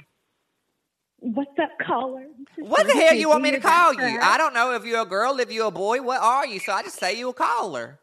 What's 1.19 1.50
up, 1.61 1.71
caller? 1.85 2.26
What 2.59 2.87
the 2.87 2.93
hell 2.93 3.15
you 3.15 3.29
want 3.29 3.43
me 3.43 3.50
to 3.50 3.61
call 3.61 3.95
you? 3.95 4.19
I 4.21 4.38
don't 4.38 4.55
know 4.55 4.75
if 4.75 4.85
you're 4.85 5.03
a 5.03 5.07
girl, 5.07 5.38
if 5.41 5.50
you're 5.50 5.69
a 5.69 5.71
boy. 5.71 6.00
What 6.03 6.21
are 6.21 6.47
you? 6.47 6.61
So 6.61 6.73
I 6.73 6.83
just 6.83 6.99
say 6.99 7.19
you 7.19 7.29
a 7.31 7.35
caller. 7.35 7.99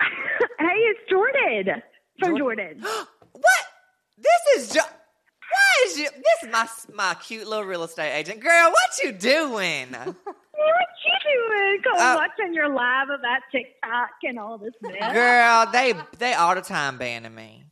hey, 0.00 0.66
it's 0.66 1.10
Jordan 1.10 1.82
from 2.18 2.38
Jordan. 2.38 2.78
What? 2.80 3.08
This 4.18 4.56
is 4.58 4.70
jo- 4.74 4.80
why 4.80 5.86
is 5.86 5.98
you? 5.98 6.08
This 6.10 6.42
is 6.44 6.48
my 6.52 6.68
my 6.94 7.14
cute 7.14 7.46
little 7.46 7.64
real 7.64 7.84
estate 7.84 8.14
agent 8.16 8.40
girl. 8.40 8.70
What 8.70 8.90
you 9.02 9.12
doing? 9.12 9.88
What 10.58 10.88
you 11.04 11.48
doing? 11.48 11.80
go 11.84 11.90
Uh, 12.00 12.14
watch 12.16 12.30
on 12.42 12.54
your 12.54 12.68
live 12.70 13.08
about 13.10 13.42
TikTok 13.52 14.08
and 14.22 14.38
all 14.38 14.56
this 14.56 14.72
mess. 14.80 15.12
Girl, 15.12 15.66
they 15.70 15.92
they 16.18 16.32
all 16.32 16.54
the 16.54 16.62
time 16.62 16.96
banning 16.96 17.34
me. 17.34 17.64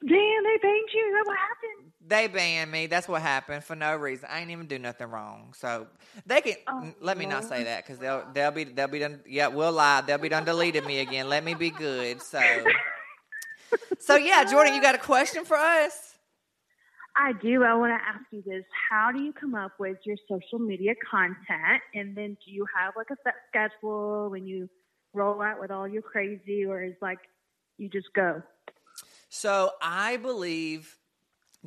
Damn, 0.00 0.10
they 0.10 0.58
banged 0.60 0.88
you. 0.92 1.12
That 1.16 1.24
what 1.26 1.36
happened? 1.38 1.92
They 2.08 2.26
banned 2.28 2.70
me. 2.72 2.86
That's 2.88 3.06
what 3.08 3.22
happened 3.22 3.62
for 3.64 3.76
no 3.76 3.94
reason. 3.96 4.28
I 4.30 4.40
ain't 4.40 4.50
even 4.50 4.66
do 4.66 4.78
nothing 4.78 5.08
wrong. 5.08 5.54
So 5.56 5.86
they 6.26 6.40
can 6.40 6.54
Oh, 6.66 6.92
let 7.00 7.16
me 7.16 7.26
not 7.26 7.44
say 7.44 7.62
that 7.64 7.84
because 7.84 7.98
they'll 7.98 8.24
they'll 8.32 8.50
be 8.50 8.64
they'll 8.64 8.88
be 8.88 8.98
done. 8.98 9.20
Yeah, 9.26 9.46
we'll 9.46 9.72
lie. 9.72 10.00
They'll 10.00 10.18
be 10.18 10.28
done 10.28 10.44
deleted 10.44 10.84
me 10.84 10.98
again. 10.98 11.28
Let 11.28 11.44
me 11.44 11.54
be 11.54 11.70
good. 11.70 12.20
So 12.22 12.40
so 13.98 14.16
yeah, 14.16 14.44
Jordan, 14.44 14.74
you 14.74 14.82
got 14.82 14.94
a 14.94 14.98
question 14.98 15.44
for 15.44 15.56
us? 15.56 16.14
I 17.16 17.32
do. 17.32 17.64
I 17.64 17.74
want 17.74 17.98
to 17.98 18.06
ask 18.06 18.24
you 18.30 18.42
this. 18.44 18.64
How 18.90 19.10
do 19.10 19.22
you 19.22 19.32
come 19.32 19.54
up 19.54 19.72
with 19.78 19.96
your 20.04 20.16
social 20.28 20.58
media 20.58 20.94
content? 21.10 21.82
And 21.94 22.14
then 22.14 22.36
do 22.44 22.52
you 22.52 22.66
have 22.78 22.94
like 22.94 23.08
a 23.10 23.16
set 23.24 23.34
schedule 23.48 24.28
when 24.30 24.46
you 24.46 24.68
roll 25.14 25.40
out 25.40 25.58
with 25.58 25.70
all 25.70 25.88
your 25.88 26.02
crazy, 26.02 26.66
or 26.66 26.82
is 26.82 26.94
like 27.00 27.18
you 27.78 27.88
just 27.88 28.12
go? 28.14 28.42
So 29.30 29.72
I 29.80 30.18
believe 30.18 30.96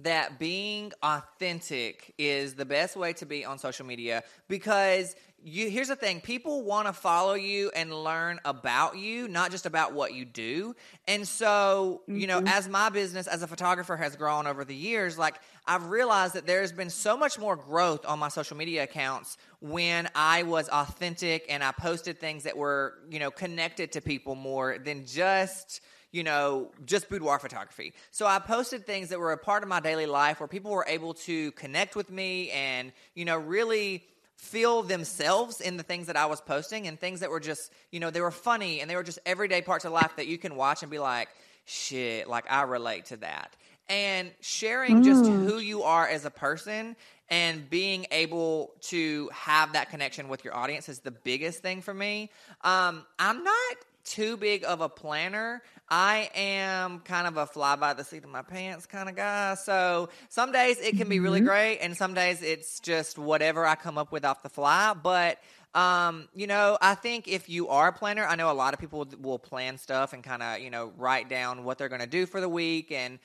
that 0.03 0.39
being 0.39 0.91
authentic 1.01 2.13
is 2.18 2.56
the 2.56 2.65
best 2.65 2.96
way 2.96 3.13
to 3.13 3.25
be 3.25 3.46
on 3.46 3.58
social 3.58 3.86
media 3.86 4.24
because 4.48 5.15
you 5.44 5.70
here's 5.70 5.88
the 5.88 5.96
thing 5.96 6.20
people 6.22 6.63
want 6.63 6.88
to 6.88 6.94
follow 6.94 7.34
you 7.34 7.72
and 7.75 7.94
learn 7.94 8.39
about 8.46 8.98
you 8.98 9.27
not 9.27 9.51
just 9.51 9.65
about 9.65 9.94
what 9.94 10.13
you 10.13 10.25
do. 10.25 10.75
And 11.08 11.27
so 11.27 12.01
you 12.08 12.27
know 12.27 12.39
mm-hmm. 12.39 12.48
as 12.48 12.68
my 12.68 12.89
business 12.89 13.27
as 13.27 13.41
a 13.41 13.48
photographer 13.48 13.96
has 13.96 14.15
grown 14.15 14.48
over 14.48 14.65
the 14.65 14.75
years 14.75 15.18
like 15.18 15.39
i've 15.68 15.89
realized 15.89 16.34
that 16.34 16.46
there's 16.46 16.72
been 16.72 16.89
so 16.89 17.18
much 17.18 17.39
more 17.39 17.56
growth 17.56 18.06
on 18.06 18.20
my 18.20 18.27
social 18.27 18.58
media 18.58 18.84
accounts 18.84 19.38
when 19.60 20.08
i 20.15 20.44
was 20.44 20.68
authentic 20.70 21.46
and 21.50 21.63
i 21.63 21.72
posted 21.72 22.20
things 22.20 22.44
that 22.44 22.58
were 22.58 22.96
you 23.10 23.20
know 23.20 23.32
connected 23.32 23.91
to 23.91 24.01
people 24.01 24.36
more 24.36 24.77
than 24.77 25.06
just 25.06 25.82
you 26.12 26.24
know, 26.24 26.72
just 26.86 27.10
boudoir 27.10 27.39
photography. 27.39 27.94
So 28.12 28.25
I 28.25 28.39
posted 28.39 28.86
things 28.86 29.10
that 29.10 29.20
were 29.20 29.32
a 29.32 29.38
part 29.38 29.63
of 29.63 29.70
my 29.70 29.80
daily 29.80 30.06
life 30.06 30.39
where 30.39 30.48
people 30.48 30.72
were 30.72 30.86
able 30.88 31.13
to 31.13 31.51
connect 31.54 31.96
with 31.96 32.10
me 32.10 32.50
and, 32.51 32.92
you 33.13 33.25
know, 33.25 33.38
really 33.38 34.04
feel 34.36 34.84
themselves 34.84 35.60
in 35.60 35.78
the 35.78 35.84
things 35.84 36.08
that 36.08 36.16
I 36.16 36.25
was 36.25 36.42
posting 36.42 36.88
and 36.88 37.00
things 37.00 37.20
that 37.20 37.30
were 37.30 37.42
just, 37.42 37.72
you 37.92 38.00
know, 38.00 38.10
they 38.10 38.22
were 38.22 38.32
funny 38.32 38.80
and 38.80 38.89
they 38.89 38.96
were 38.96 39.04
just 39.04 39.20
everyday 39.25 39.62
parts 39.62 39.86
of 39.86 39.92
life 39.92 40.16
that 40.16 40.28
you 40.28 40.38
can 40.38 40.56
watch 40.56 40.82
and 40.82 40.89
be 40.89 41.00
like, 41.00 41.28
shit, 41.66 42.28
like 42.28 42.50
I 42.50 42.63
relate 42.63 43.06
to 43.08 43.18
that. 43.18 43.56
And 43.89 44.32
sharing 44.39 45.01
just 45.01 45.28
who 45.28 45.60
you 45.60 45.84
are 45.84 46.08
as 46.08 46.24
a 46.24 46.30
person 46.30 46.96
and 47.30 47.70
being 47.70 48.08
able 48.12 48.72
to 48.82 49.30
have 49.34 49.74
that 49.74 49.89
connection 49.89 50.30
with 50.30 50.44
your 50.44 50.56
audience 50.56 50.89
is 50.89 51.00
the 51.00 51.12
biggest 51.12 51.62
thing 51.62 51.82
for 51.82 51.94
me. 51.94 52.30
Um, 52.62 53.06
I'm 53.20 53.44
not 53.44 53.78
too 54.03 54.38
big 54.38 54.63
of 54.63 54.82
a 54.82 54.89
planner. 54.89 55.62
I 55.89 56.29
am 56.36 57.00
kind 57.00 57.27
of 57.27 57.38
a 57.38 57.46
fly 57.46 57.75
by 57.75 57.94
the 57.94 58.03
seat 58.03 58.24
of 58.24 58.29
my 58.29 58.41
pants 58.41 58.86
kind 58.86 59.10
of 59.10 59.15
guy. 59.15 59.56
So 59.56 60.10
some 60.29 60.51
days 60.51 60.79
it 60.79 60.98
can 60.98 61.10
be 61.10 61.20
really 61.20 61.41
great, 61.41 61.79
and 61.79 61.96
some 61.96 62.13
days 62.13 62.41
it's 62.41 62.79
just 62.79 63.18
whatever 63.18 63.65
I 63.65 63.75
come 63.75 63.98
up 63.98 64.12
with 64.12 64.25
off 64.25 64.44
the 64.44 64.50
fly. 64.50 64.94
But 64.94 65.39
um, 65.74 66.27
you 66.34 66.48
know, 66.48 66.77
I 66.82 66.96
think 66.96 67.27
if 67.27 67.50
you 67.50 67.70
are 67.70 67.89
a 67.89 67.94
planner, 67.94 68.25
I 68.25 68.36
know 68.36 68.51
a 68.51 68.53
lot 68.53 68.74
of 68.74 68.79
people 68.79 69.08
will 69.22 69.39
plan 69.39 69.77
stuff 69.77 70.13
and 70.13 70.24
kind 70.24 70.41
of 70.41 70.60
you 70.60 70.70
know 70.70 70.91
write 70.98 71.29
down 71.29 71.63
what 71.63 71.77
they're 71.77 71.89
going 71.89 72.01
to 72.01 72.08
do 72.08 72.25
for 72.25 72.41
the 72.41 72.50
week, 72.50 72.91
and 72.91 73.20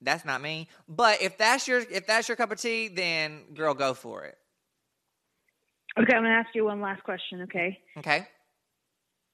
that's 0.00 0.24
not 0.24 0.40
me. 0.40 0.68
But 0.88 1.22
if 1.22 1.36
that's 1.38 1.66
your 1.66 1.80
if 1.80 2.06
that's 2.06 2.28
your 2.28 2.36
cup 2.36 2.52
of 2.52 2.60
tea, 2.60 2.88
then 2.88 3.42
girl, 3.54 3.74
go 3.74 3.94
for 3.94 4.24
it. 4.24 4.38
Okay, 5.98 6.14
I'm 6.14 6.22
gonna 6.22 6.34
ask 6.34 6.54
you 6.54 6.64
one 6.64 6.80
last 6.80 7.02
question. 7.02 7.42
Okay, 7.42 7.78
Okay. 7.98 8.26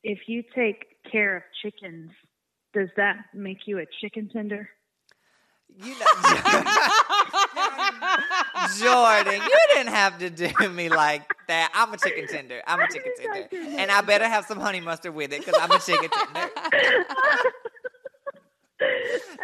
If 0.05 0.29
you 0.29 0.45
take 0.55 0.85
care 1.11 1.39
of 1.39 1.43
chickens, 1.63 2.11
does 2.73 2.89
that 2.97 3.17
make 3.35 3.67
you 3.67 3.79
a 3.79 3.87
chicken 4.01 4.29
tender? 4.29 4.69
You 5.77 5.99
know, 5.99 6.07
Jordan, 8.79 9.43
you 9.43 9.59
didn't 9.75 9.93
have 9.93 10.19
to 10.19 10.31
do 10.31 10.69
me 10.69 10.89
like 10.89 11.23
that. 11.49 11.73
I'm 11.75 11.93
a 11.93 11.97
chicken 11.97 12.29
tender. 12.29 12.63
I'm 12.65 12.79
a 12.79 12.87
chicken 12.93 13.13
tender, 13.17 13.49
and 13.79 13.91
I 13.91 14.01
better 14.03 14.29
have 14.29 14.45
some 14.45 14.61
honey 14.61 14.81
mustard 14.81 15.15
with 15.15 15.33
it 15.33 15.45
because 15.45 15.61
I'm 15.61 15.73
a 15.73 15.81
chicken 15.81 16.11
tender. 16.11 16.51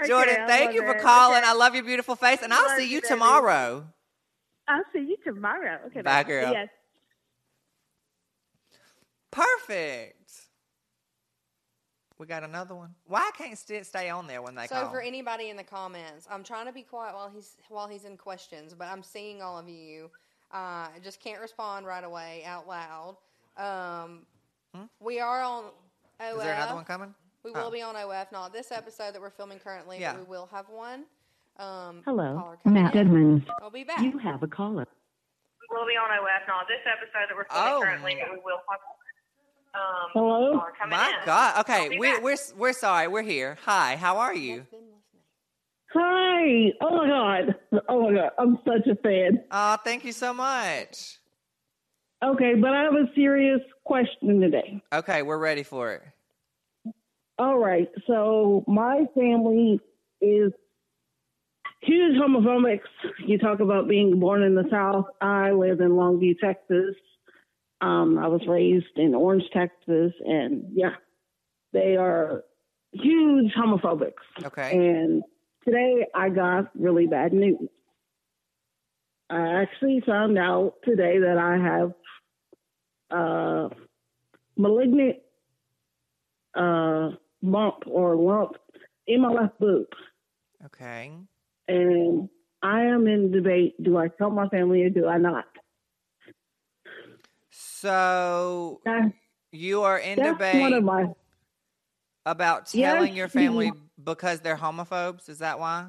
Jordan, 0.06 0.34
Okay, 0.34 0.44
thank 0.46 0.74
you 0.74 0.82
for 0.82 0.92
it. 0.92 1.02
calling. 1.02 1.38
Okay. 1.38 1.48
I 1.48 1.54
love 1.54 1.74
your 1.74 1.84
beautiful 1.84 2.14
face, 2.14 2.42
and 2.42 2.52
I'll 2.52 2.68
Love 2.68 2.78
see 2.78 2.92
you 2.92 3.00
tomorrow. 3.00 3.86
I'll 4.68 4.84
see 4.92 5.00
you 5.00 5.16
tomorrow. 5.24 5.80
Okay, 5.86 6.02
Bye, 6.02 6.22
girl. 6.22 6.52
Yes. 6.52 6.68
Perfect. 9.32 10.49
We 12.20 12.26
got 12.26 12.42
another 12.44 12.74
one. 12.74 12.94
Why 13.06 13.30
can't 13.36 13.56
st- 13.56 13.86
stay 13.86 14.10
on 14.10 14.26
there 14.26 14.42
when 14.42 14.54
they 14.54 14.68
come? 14.68 14.76
So 14.76 14.82
call? 14.82 14.92
for 14.92 15.00
anybody 15.00 15.48
in 15.48 15.56
the 15.56 15.64
comments, 15.64 16.28
I'm 16.30 16.44
trying 16.44 16.66
to 16.66 16.72
be 16.72 16.82
quiet 16.82 17.14
while 17.14 17.30
he's 17.34 17.56
while 17.70 17.88
he's 17.88 18.04
in 18.04 18.18
questions, 18.18 18.74
but 18.74 18.88
I'm 18.88 19.02
seeing 19.02 19.40
all 19.40 19.58
of 19.58 19.70
you. 19.70 20.10
Uh, 20.52 20.92
I 20.92 20.98
just 21.02 21.18
can't 21.18 21.40
respond 21.40 21.86
right 21.86 22.04
away 22.04 22.42
out 22.44 22.68
loud. 22.68 23.16
Um, 23.56 24.26
We 25.00 25.18
are 25.18 25.40
on 25.42 25.64
OF. 25.64 25.72
Hmm? 26.20 26.36
Is 26.36 26.42
there 26.44 26.54
another 26.54 26.74
one 26.74 26.84
coming? 26.84 27.14
We 27.42 27.52
will 27.52 27.68
Oh. 27.68 27.70
be 27.70 27.80
on 27.80 27.96
OF, 27.96 28.30
not 28.32 28.52
this 28.52 28.70
episode 28.70 29.14
that 29.14 29.20
we're 29.22 29.30
filming 29.30 29.58
currently, 29.58 29.98
Yeah. 29.98 30.12
but 30.12 30.20
we 30.20 30.26
will 30.28 30.46
have 30.52 30.68
one. 30.68 31.06
Um, 31.56 32.02
Hello, 32.04 32.54
Matt 32.66 32.94
in. 32.94 33.00
Edmonds. 33.00 33.46
I'll 33.62 33.70
be 33.70 33.84
back. 33.84 34.00
You 34.00 34.18
have 34.18 34.42
a 34.42 34.46
caller. 34.46 34.86
We'll 35.70 35.86
be 35.86 35.96
on 35.96 36.10
OF 36.10 36.42
now. 36.46 36.60
This 36.68 36.84
episode 36.84 37.30
that 37.30 37.34
we're 37.36 37.44
filming 37.48 37.72
Oh. 37.72 37.80
currently, 37.80 38.14
we 38.30 38.36
will 38.44 38.60
have 38.68 38.80
um, 39.74 39.80
Hello? 40.12 40.52
caller 40.58 40.72
coming 40.78 40.98
My 40.98 41.08
in. 41.08 41.26
God. 41.26 41.60
Okay, 41.60 41.98
we're 41.98 42.20
we're 42.20 42.36
we're 42.56 42.72
sorry. 42.72 43.08
We're 43.08 43.22
here. 43.22 43.58
Hi. 43.64 43.96
How 43.96 44.18
are 44.18 44.34
you? 44.34 44.66
Hi. 45.94 46.72
Oh 46.80 46.96
my 46.96 47.06
God. 47.08 47.54
Oh 47.88 48.10
my 48.10 48.16
God. 48.16 48.30
I'm 48.38 48.58
such 48.64 48.86
a 48.90 48.96
fan. 48.96 49.42
Oh, 49.50 49.76
thank 49.84 50.04
you 50.04 50.12
so 50.12 50.32
much. 50.32 51.18
Okay, 52.22 52.54
but 52.54 52.70
I 52.72 52.82
have 52.82 52.94
a 52.94 53.06
serious 53.14 53.60
question 53.84 54.40
today. 54.40 54.82
Okay, 54.92 55.22
we're 55.22 55.38
ready 55.38 55.62
for 55.62 55.92
it. 55.94 56.02
All 57.38 57.58
right. 57.58 57.88
So 58.06 58.62
my 58.68 59.06
family 59.16 59.80
is 60.20 60.52
huge 61.80 62.16
homophobics. 62.18 62.80
You 63.26 63.38
talk 63.38 63.60
about 63.60 63.88
being 63.88 64.20
born 64.20 64.42
in 64.42 64.54
the 64.54 64.64
South. 64.70 65.06
I 65.22 65.52
live 65.52 65.80
in 65.80 65.92
Longview, 65.92 66.38
Texas. 66.38 66.94
Um, 67.80 68.18
I 68.18 68.28
was 68.28 68.42
raised 68.46 68.96
in 68.96 69.14
Orange, 69.14 69.44
Texas, 69.52 70.12
and 70.24 70.64
yeah, 70.74 70.96
they 71.72 71.96
are 71.96 72.44
huge 72.92 73.52
homophobics. 73.54 74.44
Okay. 74.44 74.72
And 74.72 75.22
today 75.64 76.06
I 76.14 76.28
got 76.28 76.70
really 76.78 77.06
bad 77.06 77.32
news. 77.32 77.68
I 79.30 79.62
actually 79.62 80.02
found 80.04 80.36
out 80.38 80.74
today 80.84 81.20
that 81.20 81.38
I 81.38 81.56
have 81.56 81.92
uh, 83.10 83.68
malignant 84.56 85.18
uh, 86.54 87.10
bump 87.42 87.84
or 87.86 88.16
lump 88.16 88.56
in 89.06 89.22
my 89.22 89.28
left 89.28 89.58
boob. 89.60 89.86
Okay. 90.66 91.12
And 91.68 92.28
I 92.62 92.82
am 92.82 93.06
in 93.06 93.30
debate 93.30 93.80
do 93.82 93.96
I 93.96 94.08
tell 94.08 94.30
my 94.30 94.48
family 94.48 94.82
or 94.82 94.90
do 94.90 95.06
I 95.06 95.18
not? 95.18 95.44
So 97.80 98.82
you 99.52 99.82
are 99.82 99.98
in 99.98 100.18
debate 100.18 100.82
my. 100.82 101.06
about 102.26 102.68
Yes, 102.74 102.92
telling 102.92 103.16
your 103.16 103.28
family 103.28 103.72
because 104.02 104.40
they're 104.40 104.56
homophobes. 104.56 105.30
Is 105.30 105.38
that 105.38 105.58
why? 105.58 105.86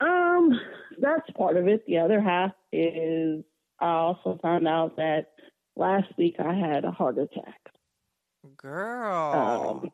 Um, 0.00 0.60
that's 0.98 1.30
part 1.36 1.56
of 1.56 1.68
it. 1.68 1.86
The 1.86 1.98
other 1.98 2.20
half 2.20 2.50
is 2.72 3.44
I 3.78 3.86
also 3.86 4.36
found 4.42 4.66
out 4.66 4.96
that 4.96 5.28
last 5.76 6.08
week 6.18 6.36
I 6.40 6.52
had 6.54 6.84
a 6.84 6.90
heart 6.90 7.18
attack. 7.18 7.60
Girl. 8.56 9.82
Um, 9.84 9.92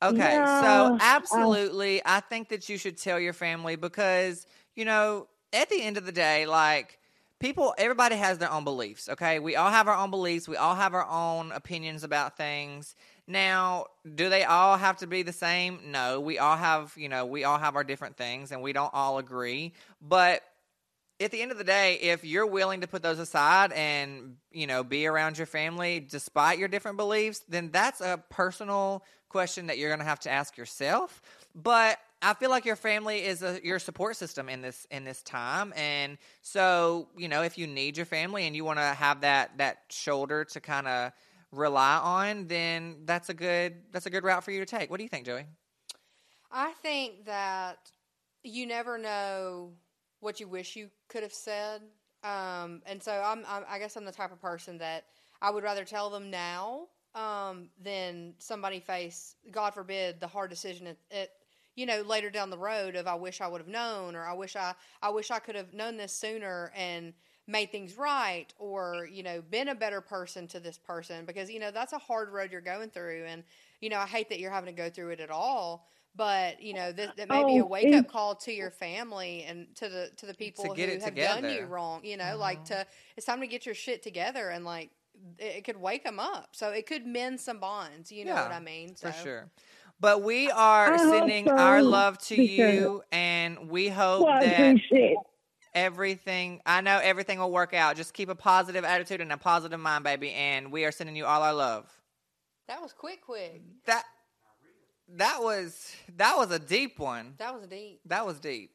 Okay, 0.00 0.16
yeah, 0.16 0.60
so 0.60 0.96
absolutely, 1.00 2.00
I 2.06 2.20
think 2.20 2.50
that 2.50 2.68
you 2.68 2.78
should 2.78 2.96
tell 2.96 3.18
your 3.18 3.32
family 3.32 3.74
because, 3.74 4.46
you 4.76 4.84
know, 4.84 5.26
at 5.52 5.68
the 5.70 5.82
end 5.82 5.96
of 5.96 6.06
the 6.06 6.12
day, 6.12 6.46
like, 6.46 7.00
people, 7.40 7.74
everybody 7.78 8.16
has 8.16 8.38
their 8.38 8.50
own 8.50 8.64
beliefs, 8.64 9.08
okay? 9.08 9.38
We 9.38 9.56
all 9.56 9.70
have 9.70 9.88
our 9.88 9.96
own 9.96 10.10
beliefs, 10.10 10.48
we 10.48 10.56
all 10.56 10.74
have 10.74 10.94
our 10.94 11.06
own 11.08 11.52
opinions 11.52 12.04
about 12.04 12.36
things. 12.36 12.94
Now, 13.26 13.86
do 14.14 14.30
they 14.30 14.44
all 14.44 14.76
have 14.76 14.96
to 14.98 15.06
be 15.06 15.22
the 15.22 15.32
same? 15.32 15.80
No, 15.86 16.18
we 16.20 16.38
all 16.38 16.56
have, 16.56 16.94
you 16.96 17.08
know, 17.08 17.26
we 17.26 17.44
all 17.44 17.58
have 17.58 17.76
our 17.76 17.84
different 17.84 18.16
things 18.16 18.52
and 18.52 18.62
we 18.62 18.72
don't 18.72 18.92
all 18.94 19.18
agree. 19.18 19.74
But 20.00 20.42
at 21.20 21.30
the 21.30 21.42
end 21.42 21.52
of 21.52 21.58
the 21.58 21.64
day, 21.64 21.96
if 21.96 22.24
you're 22.24 22.46
willing 22.46 22.80
to 22.80 22.86
put 22.86 23.02
those 23.02 23.18
aside 23.18 23.72
and, 23.72 24.36
you 24.50 24.66
know, 24.66 24.82
be 24.82 25.06
around 25.06 25.36
your 25.36 25.46
family 25.46 26.00
despite 26.00 26.58
your 26.58 26.68
different 26.68 26.96
beliefs, 26.96 27.40
then 27.48 27.70
that's 27.70 28.00
a 28.00 28.22
personal 28.30 29.04
question 29.28 29.66
that 29.66 29.78
you're 29.78 29.90
going 29.90 29.98
to 29.98 30.06
have 30.06 30.20
to 30.20 30.30
ask 30.30 30.56
yourself. 30.56 31.20
But 31.54 31.98
I 32.20 32.34
feel 32.34 32.50
like 32.50 32.64
your 32.64 32.76
family 32.76 33.24
is 33.24 33.42
a, 33.42 33.60
your 33.62 33.78
support 33.78 34.16
system 34.16 34.48
in 34.48 34.60
this 34.60 34.86
in 34.90 35.04
this 35.04 35.22
time, 35.22 35.72
and 35.76 36.18
so 36.42 37.08
you 37.16 37.28
know 37.28 37.42
if 37.42 37.56
you 37.56 37.66
need 37.66 37.96
your 37.96 38.06
family 38.06 38.46
and 38.46 38.56
you 38.56 38.64
want 38.64 38.78
to 38.78 38.84
have 38.84 39.20
that 39.20 39.56
that 39.58 39.82
shoulder 39.88 40.44
to 40.46 40.60
kind 40.60 40.88
of 40.88 41.12
rely 41.52 41.96
on, 41.96 42.48
then 42.48 42.96
that's 43.04 43.28
a 43.28 43.34
good 43.34 43.76
that's 43.92 44.06
a 44.06 44.10
good 44.10 44.24
route 44.24 44.42
for 44.42 44.50
you 44.50 44.60
to 44.60 44.66
take. 44.66 44.90
What 44.90 44.96
do 44.96 45.04
you 45.04 45.08
think, 45.08 45.26
Joey? 45.26 45.44
I 46.50 46.72
think 46.82 47.26
that 47.26 47.78
you 48.42 48.66
never 48.66 48.98
know 48.98 49.72
what 50.20 50.40
you 50.40 50.48
wish 50.48 50.74
you 50.74 50.88
could 51.08 51.22
have 51.22 51.32
said, 51.32 51.82
um, 52.24 52.82
and 52.86 53.00
so 53.00 53.12
I'm, 53.12 53.44
I'm. 53.48 53.64
I 53.68 53.78
guess 53.78 53.96
I'm 53.96 54.04
the 54.04 54.12
type 54.12 54.32
of 54.32 54.40
person 54.40 54.78
that 54.78 55.04
I 55.40 55.50
would 55.50 55.62
rather 55.62 55.84
tell 55.84 56.10
them 56.10 56.30
now 56.30 56.88
um, 57.14 57.68
than 57.80 58.34
somebody 58.38 58.80
face, 58.80 59.36
God 59.50 59.72
forbid, 59.74 60.20
the 60.20 60.26
hard 60.26 60.50
decision 60.50 60.88
at, 60.88 60.96
at 61.12 61.30
you 61.78 61.86
know 61.86 62.02
later 62.02 62.28
down 62.28 62.50
the 62.50 62.58
road 62.58 62.96
of 62.96 63.06
I 63.06 63.14
wish 63.14 63.40
I 63.40 63.46
would 63.46 63.60
have 63.60 63.68
known 63.68 64.16
or 64.16 64.24
I 64.26 64.32
wish 64.32 64.56
I 64.56 64.74
I 65.00 65.10
wish 65.10 65.30
I 65.30 65.38
could 65.38 65.54
have 65.54 65.72
known 65.72 65.96
this 65.96 66.12
sooner 66.12 66.72
and 66.74 67.12
made 67.46 67.70
things 67.70 67.96
right 67.96 68.52
or 68.58 69.06
you 69.10 69.22
know 69.22 69.40
been 69.40 69.68
a 69.68 69.74
better 69.76 70.00
person 70.00 70.48
to 70.48 70.58
this 70.60 70.76
person 70.76 71.24
because 71.24 71.48
you 71.48 71.60
know 71.60 71.70
that's 71.70 71.92
a 71.92 71.98
hard 71.98 72.30
road 72.30 72.50
you're 72.50 72.60
going 72.60 72.90
through 72.90 73.24
and 73.26 73.44
you 73.80 73.90
know 73.90 73.98
I 73.98 74.06
hate 74.06 74.28
that 74.30 74.40
you're 74.40 74.50
having 74.50 74.74
to 74.74 74.82
go 74.82 74.90
through 74.90 75.10
it 75.10 75.20
at 75.20 75.30
all 75.30 75.86
but 76.16 76.60
you 76.60 76.74
know 76.74 76.90
this, 76.90 77.10
that 77.16 77.28
may 77.28 77.44
be 77.44 77.58
a 77.58 77.64
Oh, 77.64 77.66
wake 77.66 77.94
up 77.94 78.08
call 78.08 78.34
to 78.34 78.52
your 78.52 78.70
family 78.72 79.44
and 79.48 79.68
to 79.76 79.88
the 79.88 80.10
to 80.16 80.26
the 80.26 80.34
people 80.34 80.64
who 80.64 80.74
get 80.74 80.88
it 80.88 81.00
have 81.02 81.14
done 81.14 81.48
you 81.48 81.66
wrong 81.66 82.04
you 82.04 82.16
know 82.16 82.36
like 82.36 82.64
to 82.64 82.84
it's 83.16 83.24
time 83.24 83.40
to 83.40 83.46
get 83.46 83.64
your 83.64 83.74
shit 83.76 84.02
together 84.02 84.48
and 84.50 84.64
like 84.64 84.90
it, 85.38 85.64
could 85.64 85.76
wake 85.76 86.04
them 86.04 86.18
up 86.18 86.48
so 86.52 86.70
it 86.70 86.86
could 86.86 87.06
mend 87.06 87.40
some 87.40 87.60
bonds 87.60 88.10
you 88.10 88.24
know 88.24 88.34
what 88.42 88.52
I 88.52 88.60
mean 88.60 88.94
For 88.94 89.12
sure. 89.12 89.44
But 90.00 90.22
we 90.22 90.50
are 90.50 90.92
I 90.94 90.96
hope 90.98 91.10
sending 91.10 91.48
our 91.48 91.82
love 91.82 92.18
to 92.26 92.40
you, 92.40 93.02
and 93.10 93.68
we 93.68 93.88
hope 93.88 94.24
Well, 94.26 94.40
that 94.40 94.76
everything. 95.74 96.60
I 96.64 96.80
know 96.80 96.98
everything 97.02 97.38
will 97.40 97.50
work 97.50 97.74
out. 97.74 97.96
Just 97.96 98.14
keep 98.14 98.28
a 98.28 98.34
positive 98.34 98.84
attitude 98.84 99.20
and 99.20 99.32
a 99.32 99.36
positive 99.36 99.80
mind, 99.80 100.04
baby. 100.04 100.30
And 100.32 100.70
we 100.70 100.84
are 100.84 100.92
sending 100.92 101.16
you 101.16 101.24
all 101.26 101.42
our 101.42 101.52
love. 101.54 101.90
that 102.68 102.80
was 102.80 102.92
quick 102.92 103.22
quick 103.22 103.62
That 103.86 104.04
that 105.16 105.38
was 105.42 105.94
that 106.16 106.36
was 106.36 106.50
a 106.52 106.58
deep 106.58 106.98
one. 106.98 107.34
that 107.38 107.54
was 107.54 107.66
deep 107.66 108.00
That 108.06 108.24
was 108.26 108.38
deep. 108.38 108.70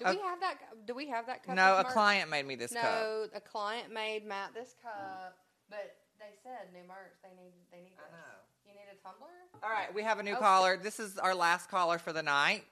do 0.00 0.06
we 0.06 0.18
have 0.18 0.40
that 0.40 0.54
do 0.86 0.94
we 0.94 1.08
have 1.08 1.26
that 1.26 1.44
cup 1.44 1.54
No, 1.54 1.74
a 1.76 1.82
merch? 1.84 1.92
client 1.92 2.30
made 2.30 2.46
me 2.46 2.56
this 2.56 2.72
no 2.72 2.80
cup. 2.80 2.90
No, 2.92 3.26
a 3.36 3.40
client 3.40 3.92
made 3.92 4.24
Matt 4.26 4.52
this 4.54 4.74
cup 4.82 5.36
but 5.70 5.96
they 6.18 6.32
said 6.42 6.72
new 6.72 6.86
merch 6.88 7.14
they 7.22 7.30
need 7.40 7.52
they 7.70 7.78
need 7.78 7.92
this. 7.92 8.08
you 8.10 8.16
need 8.16 8.43
a 9.04 9.08
tumbler 9.08 9.28
All 9.62 9.70
right, 9.70 9.92
we 9.94 10.02
have 10.02 10.18
a 10.18 10.22
new 10.22 10.34
Oh. 10.34 10.38
caller. 10.40 10.76
This 10.76 11.00
is 11.00 11.18
our 11.18 11.34
last 11.34 11.70
caller 11.70 11.98
for 11.98 12.12
the 12.12 12.22
night, 12.22 12.64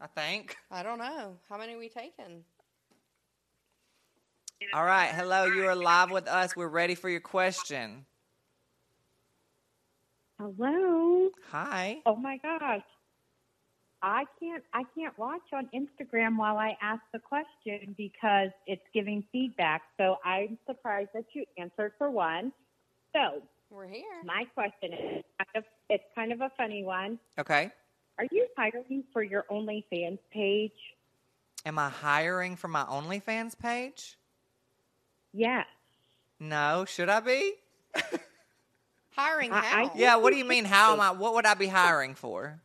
I 0.00 0.06
think. 0.06 0.56
I 0.70 0.82
don't 0.82 0.98
know 0.98 1.36
how 1.48 1.58
many 1.58 1.76
we 1.76 1.88
taking 1.88 2.44
All 4.74 4.84
right, 4.84 5.10
hello. 5.14 5.44
You 5.44 5.66
are 5.68 5.74
live 5.74 6.10
with 6.10 6.26
us. 6.26 6.56
We're 6.56 6.66
ready 6.68 6.96
for 6.96 7.08
your 7.08 7.20
question. 7.20 8.06
Hello. 10.40 11.30
Hi. 11.50 11.98
Oh 12.06 12.16
my 12.16 12.38
gosh. 12.38 12.82
I 14.02 14.24
can't 14.40 14.62
I 14.72 14.82
can't 14.96 15.16
watch 15.18 15.42
on 15.52 15.68
Instagram 15.74 16.36
while 16.38 16.56
I 16.58 16.76
ask 16.80 17.02
the 17.12 17.18
question 17.18 17.94
because 17.96 18.50
it's 18.66 18.82
giving 18.94 19.24
feedback. 19.32 19.82
So 19.96 20.16
I'm 20.24 20.58
surprised 20.66 21.10
that 21.14 21.24
you 21.34 21.44
answered 21.56 21.92
for 21.98 22.10
one. 22.10 22.52
So 23.12 23.42
we're 23.70 23.86
here 23.86 24.04
my 24.24 24.44
question 24.54 24.92
is 24.92 25.24
kind 25.38 25.48
of 25.56 25.64
it's 25.90 26.04
kind 26.14 26.32
of 26.32 26.40
a 26.40 26.50
funny 26.56 26.82
one. 26.84 27.18
Okay. 27.38 27.70
Are 28.18 28.26
you 28.32 28.46
hiring 28.56 29.04
for 29.12 29.22
your 29.22 29.44
OnlyFans 29.50 30.18
page? 30.32 30.72
Am 31.64 31.78
I 31.78 31.88
hiring 31.88 32.56
for 32.56 32.68
my 32.68 32.82
OnlyFans 32.84 33.58
page? 33.58 34.16
Yes. 35.32 35.66
No. 36.40 36.84
Should 36.86 37.08
I 37.08 37.20
be? 37.20 37.52
hiring 39.10 39.52
I- 39.52 39.84
I- 39.84 39.90
Yeah. 39.94 40.16
What 40.16 40.32
do 40.32 40.38
you 40.38 40.44
mean? 40.44 40.64
How 40.64 40.92
am 40.94 41.00
I? 41.00 41.10
What 41.12 41.34
would 41.34 41.46
I 41.46 41.54
be 41.54 41.66
hiring 41.68 42.14
for? 42.14 42.60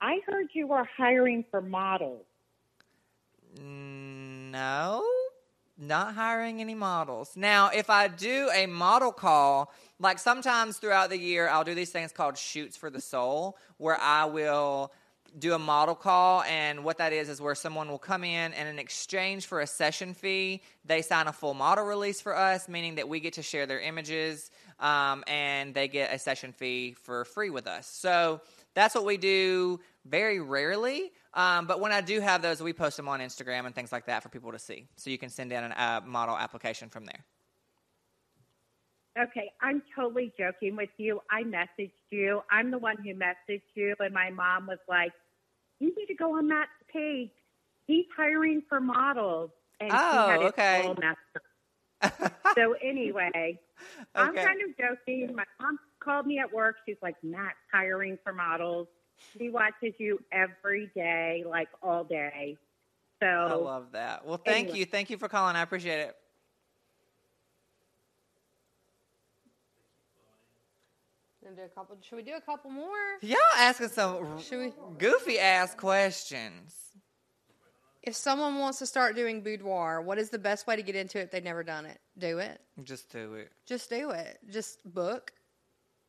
I 0.00 0.20
heard 0.26 0.48
you 0.52 0.66
were 0.66 0.86
hiring 0.96 1.44
for 1.50 1.60
models. 1.60 2.24
No, 3.60 5.04
not 5.78 6.14
hiring 6.14 6.60
any 6.60 6.74
models. 6.74 7.32
Now, 7.36 7.68
if 7.68 7.90
I 7.90 8.08
do 8.08 8.50
a 8.54 8.66
model 8.66 9.12
call, 9.12 9.72
like 9.98 10.18
sometimes 10.18 10.78
throughout 10.78 11.10
the 11.10 11.18
year, 11.18 11.48
I'll 11.48 11.64
do 11.64 11.74
these 11.74 11.90
things 11.90 12.12
called 12.12 12.36
shoots 12.36 12.76
for 12.76 12.90
the 12.90 13.00
soul, 13.00 13.56
where 13.78 13.98
I 14.00 14.26
will 14.26 14.92
do 15.38 15.54
a 15.54 15.58
model 15.58 15.94
call. 15.94 16.42
And 16.42 16.84
what 16.84 16.98
that 16.98 17.12
is, 17.12 17.28
is 17.28 17.40
where 17.40 17.54
someone 17.54 17.88
will 17.88 17.98
come 17.98 18.22
in 18.22 18.52
and 18.52 18.68
in 18.68 18.78
exchange 18.78 19.46
for 19.46 19.60
a 19.60 19.66
session 19.66 20.14
fee, 20.14 20.62
they 20.84 21.02
sign 21.02 21.26
a 21.26 21.32
full 21.32 21.54
model 21.54 21.84
release 21.84 22.20
for 22.20 22.36
us, 22.36 22.68
meaning 22.68 22.96
that 22.96 23.08
we 23.08 23.20
get 23.20 23.34
to 23.34 23.42
share 23.42 23.66
their 23.66 23.80
images 23.80 24.50
um, 24.78 25.24
and 25.26 25.74
they 25.74 25.88
get 25.88 26.12
a 26.12 26.18
session 26.18 26.52
fee 26.52 26.94
for 27.02 27.24
free 27.24 27.50
with 27.50 27.66
us. 27.66 27.86
So 27.86 28.40
that's 28.74 28.94
what 28.94 29.04
we 29.04 29.16
do 29.16 29.80
very 30.06 30.40
rarely. 30.40 31.12
Um, 31.34 31.66
but 31.66 31.80
when 31.80 31.92
I 31.92 32.00
do 32.00 32.20
have 32.20 32.42
those, 32.42 32.62
we 32.62 32.72
post 32.72 32.96
them 32.96 33.08
on 33.08 33.20
Instagram 33.20 33.66
and 33.66 33.74
things 33.74 33.92
like 33.92 34.06
that 34.06 34.22
for 34.22 34.28
people 34.28 34.52
to 34.52 34.58
see. 34.58 34.86
So 34.96 35.10
you 35.10 35.18
can 35.18 35.30
send 35.30 35.52
in 35.52 35.64
a 35.64 35.74
uh, 35.76 36.00
model 36.04 36.36
application 36.36 36.88
from 36.88 37.06
there. 37.06 37.24
Okay, 39.18 39.50
I'm 39.60 39.82
totally 39.94 40.32
joking 40.38 40.74
with 40.74 40.88
you. 40.96 41.20
I 41.30 41.42
messaged 41.42 41.92
you. 42.10 42.40
I'm 42.50 42.70
the 42.70 42.78
one 42.78 42.96
who 42.96 43.12
messaged 43.14 43.60
you, 43.74 43.94
and 44.00 44.14
my 44.14 44.30
mom 44.30 44.66
was 44.66 44.78
like, 44.88 45.12
"You 45.80 45.94
need 45.94 46.06
to 46.06 46.14
go 46.14 46.38
on 46.38 46.48
Matt's 46.48 46.70
page. 46.90 47.30
He's 47.86 48.06
hiring 48.16 48.62
for 48.70 48.80
models." 48.80 49.50
And 49.80 49.90
Oh, 49.92 50.46
okay. 50.46 50.86
all 50.86 50.94
messed 50.94 51.18
up. 51.36 52.32
so 52.54 52.74
anyway, 52.82 53.58
I'm 54.14 54.34
kind 54.34 54.60
of 54.62 54.76
joking. 54.78 55.34
My 55.36 55.44
mom 55.60 55.78
called 56.02 56.26
me 56.26 56.38
at 56.38 56.52
work. 56.52 56.76
She's 56.86 56.96
like, 57.02 57.16
"Matt's 57.22 57.56
hiring 57.72 58.18
for 58.24 58.32
models. 58.32 58.88
She 59.38 59.48
watches 59.50 59.94
you 59.98 60.18
every 60.32 60.90
day, 60.94 61.44
like 61.46 61.68
all 61.82 62.04
day." 62.04 62.56
So 63.20 63.26
I 63.28 63.54
love 63.54 63.92
that. 63.92 64.24
Well, 64.26 64.38
thank 64.38 64.64
Anyway. 64.68 64.78
you. 64.80 64.84
Thank 64.86 65.10
you 65.10 65.16
for 65.16 65.28
calling. 65.28 65.54
I 65.56 65.62
appreciate 65.62 66.00
it. 66.00 66.16
Gonna 71.42 71.56
do 71.56 71.62
a 71.62 71.68
couple. 71.68 71.96
Should 72.00 72.16
we 72.16 72.22
do 72.22 72.34
a 72.36 72.40
couple 72.40 72.70
more? 72.70 72.96
Y'all 73.20 73.36
asking 73.56 73.88
some 73.88 74.38
Should 74.40 74.58
we? 74.58 74.72
goofy 74.98 75.38
ass 75.38 75.74
questions. 75.74 76.76
If 78.02 78.16
someone 78.16 78.58
wants 78.58 78.78
to 78.80 78.86
start 78.86 79.14
doing 79.14 79.42
boudoir, 79.42 80.02
what 80.02 80.18
is 80.18 80.30
the 80.30 80.38
best 80.38 80.66
way 80.66 80.74
to 80.76 80.82
get 80.82 80.96
into 80.96 81.18
it 81.18 81.22
if 81.22 81.30
they've 81.30 81.42
never 81.42 81.62
done 81.62 81.86
it? 81.86 82.00
Do 82.18 82.38
it. 82.38 82.60
Just 82.82 83.10
do 83.12 83.34
it. 83.34 83.52
Just 83.64 83.90
do 83.90 84.10
it. 84.10 84.38
Just 84.50 84.80
book. 84.92 85.32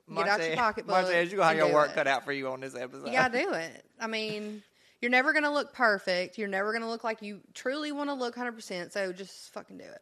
Get 0.10 0.18
out 0.28 0.40
your 0.40 0.48
Monte- 0.50 0.56
pocketbook. 0.56 0.96
Montez, 1.04 1.32
you 1.32 1.38
gonna 1.38 1.50
have 1.50 1.58
your 1.58 1.74
work 1.74 1.92
it. 1.92 1.96
cut 1.96 2.08
out 2.08 2.26
for 2.26 2.34
you 2.34 2.50
on 2.50 2.60
this 2.60 2.76
episode. 2.76 3.08
Yeah, 3.12 3.30
gotta 3.30 3.44
do 3.44 3.54
it. 3.54 3.86
I 4.00 4.08
mean, 4.08 4.62
you're 5.02 5.12
never 5.12 5.34
gonna 5.34 5.52
look 5.54 5.74
perfect. 5.74 6.38
You're 6.38 6.48
never 6.50 6.74
gonna 6.74 6.90
look 6.90 7.04
like 7.04 7.22
you 7.22 7.40
truly 7.54 7.92
want 7.92 8.10
to 8.10 8.14
look 8.14 8.36
100. 8.36 8.52
percent 8.54 8.92
So 8.94 9.14
just 9.14 9.54
fucking 9.54 9.78
do 9.78 9.84
it. 9.86 10.02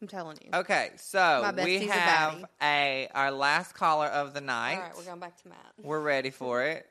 I'm 0.00 0.08
telling 0.08 0.36
you. 0.42 0.50
Okay, 0.52 0.90
so 0.96 1.44
we 1.56 1.62
bestie's 1.62 1.90
a 1.90 1.92
have 1.92 2.44
a 2.60 3.08
our 3.14 3.30
last 3.30 3.74
caller 3.74 4.06
of 4.08 4.34
the 4.34 4.40
night. 4.40 4.74
All 4.76 4.80
right, 4.82 4.96
we're 4.96 5.04
going 5.04 5.20
back 5.20 5.40
to 5.42 5.48
Matt. 5.48 5.72
We're 5.82 6.00
ready 6.00 6.30
for 6.30 6.64
it. 6.64 6.86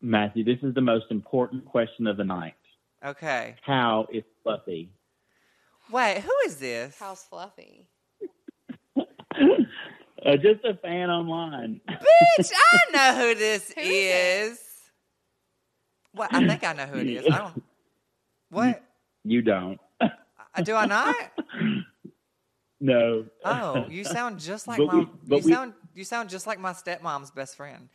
Matthew, 0.00 0.44
this 0.44 0.58
is 0.62 0.74
the 0.74 0.80
most 0.80 1.06
important 1.10 1.64
question 1.64 2.06
of 2.06 2.16
the 2.16 2.24
night. 2.24 2.54
Okay. 3.04 3.54
How 3.62 4.06
is 4.12 4.22
Fluffy? 4.42 4.90
Wait, 5.90 6.18
who 6.18 6.32
is 6.46 6.56
this? 6.56 6.96
How's 6.98 7.22
Fluffy? 7.22 7.88
Uh, 10.24 10.36
just 10.36 10.64
a 10.64 10.74
fan 10.74 11.10
online. 11.10 11.80
Bitch, 11.88 12.50
I 12.54 12.78
know 12.92 13.20
who 13.28 13.34
this 13.34 13.72
Who 13.72 13.80
is 13.80 14.52
is. 14.52 14.60
What? 16.12 16.32
I 16.32 16.46
think 16.46 16.62
I 16.64 16.72
know 16.74 16.86
who 16.86 16.98
it 16.98 17.06
is. 17.08 17.26
I 17.32 17.38
don't. 17.38 17.62
What? 18.50 18.82
You 19.24 19.42
don't. 19.42 19.80
Uh, 20.00 20.08
Do 20.62 20.74
I 20.74 20.86
not? 20.86 21.16
No. 22.84 23.26
Oh, 23.44 23.86
you 23.88 24.02
sound 24.02 24.40
just 24.40 24.66
like 24.66 24.78
But 24.78 24.86
my. 24.88 24.98
we- 24.98 25.08
but 25.24 25.36
you 25.38 25.44
we- 25.44 25.52
sound. 25.52 25.72
You 25.94 26.02
sound 26.04 26.28
just 26.30 26.48
like 26.48 26.58
my 26.58 26.72
stepmom's 26.72 27.30
best 27.30 27.54
friend. 27.56 27.88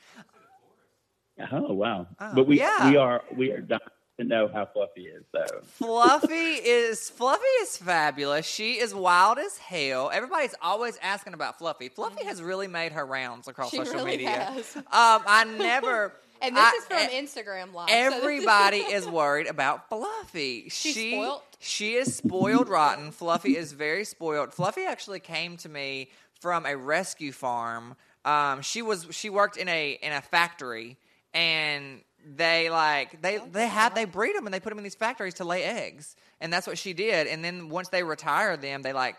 Oh 1.51 1.73
wow. 1.73 2.07
Oh, 2.21 2.31
but 2.33 2.47
we 2.47 2.57
yeah. 2.59 2.89
we 2.89 2.95
are 2.95 3.21
we 3.35 3.51
are 3.51 3.59
dying 3.59 3.81
to 4.19 4.23
know 4.23 4.47
how 4.51 4.65
Fluffy 4.65 5.05
is. 5.07 5.23
though. 5.31 5.61
Fluffy 5.63 6.35
is 6.35 7.09
Fluffy 7.09 7.43
is 7.61 7.77
fabulous. 7.77 8.45
She 8.45 8.73
is 8.79 8.93
wild 8.93 9.37
as 9.39 9.57
hell. 9.57 10.09
Everybody's 10.13 10.55
always 10.61 10.97
asking 11.01 11.33
about 11.33 11.57
Fluffy. 11.59 11.89
Fluffy 11.89 12.25
has 12.25 12.41
really 12.41 12.67
made 12.67 12.91
her 12.93 13.05
rounds 13.05 13.47
across 13.47 13.71
She 13.71 13.77
social 13.77 13.95
really 13.95 14.11
media. 14.17 14.29
has. 14.29 14.75
Um, 14.75 14.83
I 14.91 15.45
never. 15.57 16.13
And 16.39 16.55
this 16.55 16.63
I- 16.63 16.77
is 16.77 16.85
from 16.85 17.43
Instagram 17.43 17.73
Live. 17.73 17.89
so 17.89 17.95
Everybody 17.95 18.77
is 18.91 19.07
worried 19.07 19.47
about 19.47 19.89
Fluffy. 19.89 20.69
She's 20.69 20.93
she, 20.93 21.11
spoiled? 21.13 21.41
She 21.57 21.93
is 21.95 22.15
spoiled 22.15 22.69
rotten. 22.69 23.09
Fluffy 23.11 23.57
is 23.57 23.73
very 23.73 24.05
spoiled. 24.05 24.53
Fluffy 24.53 24.83
actually 24.85 25.19
came 25.19 25.57
to 25.57 25.69
me 25.69 26.11
from 26.39 26.67
a 26.67 26.77
rescue 26.77 27.31
farm 27.31 27.95
um, 28.23 28.61
she 28.61 28.81
was 28.81 29.07
she 29.11 29.29
worked 29.29 29.55
in 29.57 29.67
a 29.69 29.97
in 30.01 30.11
a 30.11 30.21
factory, 30.21 30.97
and 31.33 32.01
they 32.25 32.69
like 32.69 33.21
they 33.21 33.37
they 33.37 33.67
had 33.67 33.95
they 33.95 34.05
breed 34.05 34.35
them 34.35 34.45
and 34.45 34.53
they 34.53 34.59
put 34.59 34.69
them 34.69 34.77
in 34.77 34.83
these 34.83 34.95
factories 34.95 35.35
to 35.35 35.43
lay 35.45 35.63
eggs, 35.63 36.15
and 36.41 36.51
that's 36.51 36.67
what 36.67 36.77
she 36.77 36.93
did. 36.93 37.27
And 37.27 37.43
then 37.43 37.69
once 37.69 37.89
they 37.89 38.03
retire 38.03 38.57
them, 38.57 38.81
they 38.81 38.93
like 38.93 39.15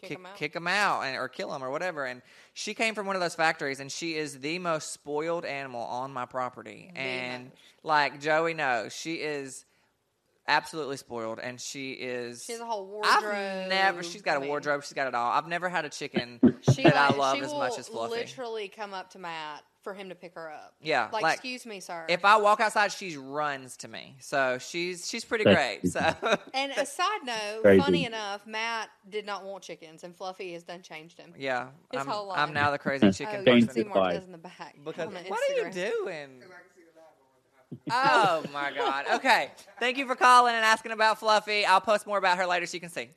Kick 0.00 0.08
kick, 0.10 0.18
'em 0.18 0.26
out. 0.26 0.36
kick 0.36 0.56
'em 0.56 0.66
out 0.66 1.02
and, 1.02 1.16
or 1.18 1.28
kill 1.28 1.50
them 1.50 1.62
or 1.62 1.70
whatever. 1.70 2.06
And 2.06 2.22
she 2.54 2.72
came 2.72 2.94
from 2.94 3.06
one 3.06 3.16
of 3.16 3.20
those 3.22 3.34
factories, 3.34 3.80
and 3.80 3.92
she 3.92 4.16
is 4.16 4.38
the 4.40 4.58
most 4.58 4.92
spoiled 4.92 5.44
animal 5.44 5.82
on 5.82 6.10
my 6.12 6.24
property. 6.26 6.90
and 6.96 7.52
like 7.82 8.18
Joey 8.20 8.54
knows, 8.54 8.94
she 8.94 9.16
is 9.16 9.64
absolutely 10.48 10.96
spoiled, 10.96 11.38
and 11.38 11.60
she 11.60 11.92
is. 11.92 12.44
She 12.44 12.52
has 12.52 12.60
a 12.60 12.66
whole 12.66 13.00
I've 13.04 13.22
wardrobe. 13.22 13.68
never. 13.68 14.02
She's 14.02 14.22
got 14.22 14.32
a 14.32 14.36
I 14.36 14.40
mean, 14.40 14.48
wardrobe. 14.48 14.82
She's 14.84 14.94
got 14.94 15.06
it 15.06 15.14
all. 15.14 15.30
I've 15.32 15.46
never 15.46 15.68
had 15.68 15.84
a 15.84 15.90
chicken 15.90 16.40
She 16.74 16.82
that 16.82 16.96
I 16.96 17.14
love 17.14 17.40
as 17.42 17.52
much 17.52 17.78
as 17.78 17.86
Fluffy. 17.88 18.10
Literally 18.14 18.68
come 18.68 18.92
up 18.94 19.10
to 19.10 19.18
Matt 19.18 19.62
for 19.82 19.94
him 19.94 20.08
to 20.10 20.14
pick 20.14 20.34
her 20.34 20.50
up. 20.50 20.74
Yeah, 20.82 21.08
Like, 21.12 21.22
like, 21.22 21.34
excuse 21.34 21.64
me, 21.66 21.80
sir. 21.80 22.04
If 22.08 22.24
I 22.24 22.36
walk 22.36 22.60
outside, 22.60 22.92
she 22.92 23.16
runs 23.16 23.76
to 23.78 23.88
me. 23.88 24.16
So 24.20 24.58
she's 24.58 25.08
she's 25.08 25.24
pretty 25.24 25.44
That's 25.44 25.56
great. 25.56 25.92
So 25.92 26.36
and 26.54 26.72
a 26.72 26.86
side 26.86 27.20
note, 27.24 27.62
Crazy. 27.62 27.80
funny 27.80 28.04
enough, 28.04 28.46
Matt 28.46 28.90
did 29.08 29.26
not 29.26 29.44
want 29.44 29.62
chickens, 29.62 30.04
and 30.04 30.14
Fluffy 30.14 30.52
has 30.52 30.62
done 30.62 30.82
changed 30.82 31.18
him. 31.18 31.32
yeah, 31.38 31.68
His 31.92 32.02
I'm, 32.02 32.06
whole 32.06 32.28
life. 32.28 32.38
I'm 32.38 32.52
now 32.52 32.70
the 32.70 32.78
crazy 32.86 33.10
chicken 33.12 33.44
oh, 33.46 33.52
you 33.52 33.66
can 33.66 33.74
see 33.74 33.82
person. 33.84 33.88
more 33.88 34.04
life. 34.04 34.14
Liz 34.16 34.24
in 34.24 34.32
the 34.32 34.38
back. 34.38 34.76
Because 34.84 35.10
the 35.10 35.20
what 35.28 35.40
are 35.50 35.54
you 35.54 35.72
doing? 35.72 36.42
Oh 37.90 38.42
my 38.52 38.72
god. 38.72 39.04
Okay. 39.14 39.50
Thank 39.78 39.96
you 39.96 40.06
for 40.06 40.16
calling 40.16 40.54
and 40.54 40.64
asking 40.64 40.92
about 40.92 41.20
Fluffy. 41.20 41.64
I'll 41.64 41.80
post 41.80 42.06
more 42.06 42.18
about 42.18 42.36
her 42.38 42.46
later 42.46 42.66
so 42.66 42.74
you 42.74 42.80
can 42.80 42.90
see. 42.90 43.10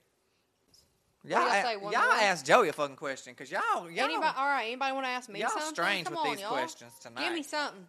Y'all, 1.25 1.39
What 1.39 1.53
y'all 1.53 1.63
say, 1.63 1.77
one 1.77 1.93
y'all 1.93 2.01
ask 2.01 2.45
Joey 2.45 2.67
a 2.67 2.73
fucking 2.73 2.97
question 2.97 3.33
because 3.33 3.49
y'all, 3.49 3.89
y'all, 3.89 4.05
Anybody, 4.05 4.33
all 4.37 4.45
right, 4.45 4.65
anybody 4.65 4.91
want 4.91 5.05
to 5.05 5.09
ask 5.09 5.29
me 5.29 5.39
y'all 5.39 5.49
something? 5.49 5.69
strange 5.73 6.05
Come 6.05 6.15
with 6.15 6.25
on, 6.25 6.31
these 6.31 6.41
y'all. 6.41 6.51
questions 6.51 6.91
tonight. 7.01 7.23
Give 7.23 7.33
me 7.33 7.43
something. 7.43 7.85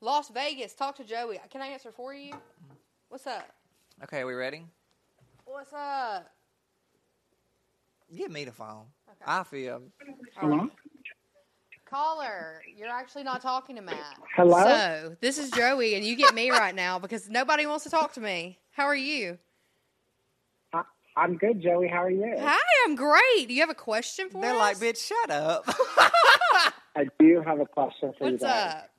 Las 0.00 0.30
Vegas. 0.30 0.74
Talk 0.74 0.96
to 0.96 1.04
Joey. 1.04 1.38
Can 1.50 1.60
I 1.60 1.66
answer 1.68 1.92
for 1.92 2.14
you? 2.14 2.32
What's 3.10 3.26
up? 3.26 3.46
Okay, 4.04 4.20
are 4.20 4.26
we 4.26 4.32
ready? 4.32 4.64
What's 5.44 5.72
up? 5.74 6.26
Give 8.16 8.30
me 8.30 8.44
the 8.44 8.52
phone. 8.52 8.86
Okay. 9.10 9.24
I 9.26 9.42
feel. 9.44 9.82
Hello? 10.36 10.68
Caller, 11.84 12.62
you're 12.74 12.88
actually 12.88 13.22
not 13.24 13.42
talking 13.42 13.76
to 13.76 13.82
Matt. 13.82 14.16
Hello? 14.34 14.64
So 14.64 15.16
this 15.20 15.36
is 15.36 15.50
Joey, 15.50 15.94
and 15.94 16.04
you 16.04 16.16
get 16.16 16.34
me 16.34 16.50
right 16.50 16.74
now 16.74 16.98
because 16.98 17.28
nobody 17.28 17.66
wants 17.66 17.84
to 17.84 17.90
talk 17.90 18.14
to 18.14 18.20
me. 18.20 18.58
How 18.70 18.84
are 18.86 18.96
you? 18.96 19.38
I, 21.16 21.20
I'm 21.20 21.36
good, 21.36 21.62
Joey. 21.62 21.88
How 21.88 22.04
are 22.04 22.10
you? 22.10 22.36
Hi, 22.38 22.58
I'm 22.84 22.94
great. 22.94 23.48
Do 23.48 23.54
you 23.54 23.60
have 23.60 23.70
a 23.70 23.74
question 23.74 24.28
for 24.30 24.40
They're 24.40 24.54
us? 24.54 24.58
like, 24.58 24.76
bitch, 24.78 25.06
shut 25.06 25.30
up. 25.30 25.64
I 26.96 27.06
do 27.18 27.42
have 27.44 27.60
a 27.60 27.66
question 27.66 28.12
for 28.18 28.26
you 28.26 28.32
What's 28.32 28.44
up? 28.44 28.90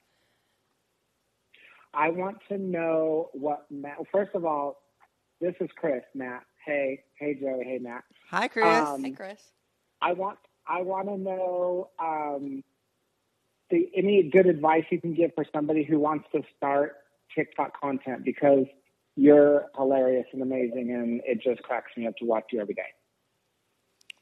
I 1.94 2.10
want 2.10 2.38
to 2.50 2.58
know 2.58 3.30
what 3.34 3.66
Matt. 3.70 3.98
First 4.12 4.32
of 4.34 4.46
all, 4.46 4.82
this 5.40 5.54
is 5.60 5.70
Chris, 5.76 6.04
Matt. 6.16 6.44
Hey, 6.66 7.04
hey, 7.20 7.36
Joey. 7.36 7.64
Hey, 7.66 7.80
Matt. 7.80 8.04
Hi, 8.30 8.48
Chris. 8.48 8.88
Um, 8.88 9.04
Hey, 9.04 9.12
Chris. 9.12 9.42
I 10.02 10.14
want 10.14 10.40
I 10.68 10.82
want 10.82 11.08
to 11.08 11.18
know 11.18 11.90
um, 12.00 12.64
the 13.70 13.90
any 13.96 14.30
good 14.32 14.48
advice 14.48 14.86
you 14.90 15.00
can 15.00 15.14
give 15.14 15.32
for 15.36 15.46
somebody 15.54 15.84
who 15.84 16.00
wants 16.00 16.26
to 16.34 16.42
start 16.58 16.96
TikTok 17.36 17.80
content 17.80 18.24
because 18.26 18.66
you're 19.16 19.66
hilarious 19.78 20.26
and 20.34 20.42
amazing, 20.42 20.92
and 20.92 21.22
it 21.26 21.42
just 21.42 21.62
cracks 21.64 21.92
me 21.98 22.08
up 22.08 22.16
to 22.18 22.26
watch 22.26 22.46
you 22.52 22.60
every 22.60 22.74
day. 22.74 22.82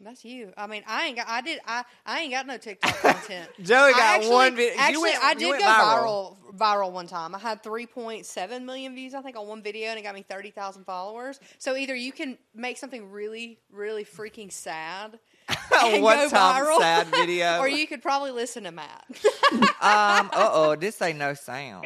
That's 0.03 0.25
you. 0.25 0.51
I 0.57 0.65
mean, 0.67 0.83
I 0.87 1.07
ain't 1.07 1.17
got. 1.17 1.27
I 1.27 1.41
did. 1.41 1.59
I. 1.65 1.83
I 2.05 2.21
ain't 2.21 2.31
got 2.31 2.47
no 2.47 2.57
TikTok 2.57 2.95
content. 3.01 3.49
Joey 3.61 3.91
got 3.91 4.01
actually, 4.01 4.31
one 4.31 4.55
video. 4.55 4.73
Actually, 4.79 4.93
you 4.93 5.01
went, 5.01 5.23
I 5.23 5.31
you 5.33 5.39
did 5.39 5.49
went 5.49 5.61
go 5.61 5.67
viral. 5.67 6.37
viral. 6.53 6.57
viral 6.57 6.91
one 6.91 7.07
time. 7.07 7.35
I 7.35 7.39
had 7.39 7.61
3.7 7.61 8.63
million 8.63 8.95
views, 8.95 9.13
I 9.13 9.21
think, 9.21 9.37
on 9.37 9.47
one 9.47 9.61
video, 9.61 9.89
and 9.89 9.99
it 9.99 10.01
got 10.01 10.15
me 10.15 10.23
30,000 10.23 10.85
followers. 10.85 11.39
So 11.59 11.75
either 11.75 11.95
you 11.95 12.11
can 12.11 12.37
make 12.55 12.77
something 12.77 13.11
really, 13.11 13.59
really 13.71 14.03
freaking 14.03 14.51
sad, 14.51 15.19
and 15.83 16.01
one 16.01 16.17
go 16.17 16.29
time 16.29 16.65
viral, 16.65 16.79
sad 16.79 17.07
video. 17.07 17.57
or 17.59 17.67
you 17.67 17.85
could 17.85 18.01
probably 18.01 18.31
listen 18.31 18.63
to 18.63 18.71
Matt. 18.71 19.05
um. 19.53 20.29
Uh 20.33 20.49
oh. 20.51 20.75
This 20.75 20.99
ain't 21.01 21.19
no 21.19 21.33
sound. 21.35 21.85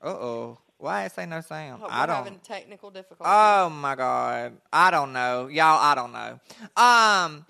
Uh 0.00 0.06
oh. 0.06 0.58
Why 0.78 1.04
it 1.04 1.12
say 1.12 1.26
no 1.26 1.40
sound? 1.40 1.82
We're 1.82 1.88
I 1.90 2.06
don't. 2.06 2.16
having 2.16 2.38
technical 2.38 2.90
difficulties. 2.90 3.26
Oh 3.26 3.68
my 3.68 3.96
god. 3.96 4.56
I 4.72 4.90
don't 4.90 5.12
know. 5.12 5.48
Y'all, 5.48 5.78
I 5.80 5.94
don't 5.94 6.12
know. 6.12 6.40
Um 6.80 7.46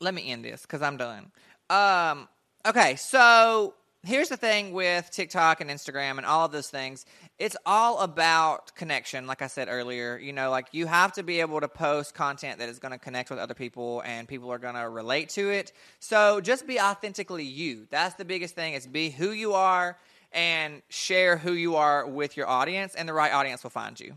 let 0.00 0.12
me 0.14 0.30
end 0.30 0.44
this 0.44 0.66
cuz 0.66 0.82
I'm 0.82 0.98
done. 0.98 1.32
Um 1.70 2.28
okay, 2.66 2.96
so 2.96 3.74
here's 4.04 4.28
the 4.28 4.36
thing 4.36 4.72
with 4.74 5.10
TikTok 5.10 5.62
and 5.62 5.70
Instagram 5.70 6.18
and 6.18 6.26
all 6.26 6.44
of 6.44 6.52
those 6.52 6.68
things. 6.68 7.06
It's 7.38 7.56
all 7.64 8.00
about 8.00 8.74
connection, 8.76 9.26
like 9.26 9.40
I 9.40 9.46
said 9.46 9.68
earlier. 9.70 10.18
You 10.18 10.34
know, 10.34 10.50
like 10.50 10.68
you 10.72 10.86
have 10.86 11.12
to 11.14 11.22
be 11.22 11.40
able 11.40 11.60
to 11.60 11.68
post 11.68 12.14
content 12.14 12.58
that 12.58 12.68
is 12.68 12.78
going 12.78 12.92
to 12.92 12.98
connect 12.98 13.30
with 13.30 13.38
other 13.38 13.54
people 13.54 14.02
and 14.04 14.28
people 14.28 14.52
are 14.52 14.58
going 14.58 14.74
to 14.74 14.88
relate 14.88 15.30
to 15.30 15.50
it. 15.50 15.72
So 15.98 16.42
just 16.42 16.66
be 16.66 16.78
authentically 16.78 17.44
you. 17.44 17.86
That's 17.90 18.16
the 18.16 18.26
biggest 18.26 18.54
thing. 18.54 18.74
Is 18.74 18.86
be 18.86 19.08
who 19.08 19.30
you 19.30 19.54
are 19.54 19.96
and 20.34 20.82
share 20.88 21.38
who 21.38 21.52
you 21.52 21.76
are 21.76 22.06
with 22.06 22.36
your 22.36 22.48
audience 22.48 22.94
and 22.94 23.08
the 23.08 23.12
right 23.12 23.32
audience 23.32 23.62
will 23.62 23.70
find 23.70 23.98
you. 23.98 24.16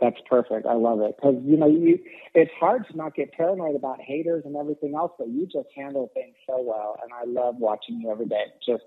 That's 0.00 0.20
perfect. 0.28 0.66
I 0.66 0.74
love 0.74 1.00
it 1.00 1.14
because 1.16 1.36
you 1.44 1.56
know 1.56 1.68
you. 1.68 1.96
It's 2.34 2.50
hard 2.58 2.88
to 2.90 2.96
not 2.96 3.14
get 3.14 3.32
paranoid 3.32 3.76
about 3.76 4.00
haters 4.00 4.42
and 4.44 4.56
everything 4.56 4.96
else, 4.96 5.12
but 5.16 5.28
you 5.28 5.46
just 5.46 5.68
handle 5.76 6.10
things 6.12 6.34
so 6.44 6.60
well, 6.60 6.96
and 7.00 7.12
I 7.12 7.22
love 7.24 7.54
watching 7.56 8.00
you 8.00 8.10
every 8.10 8.26
day. 8.26 8.46
Just 8.66 8.82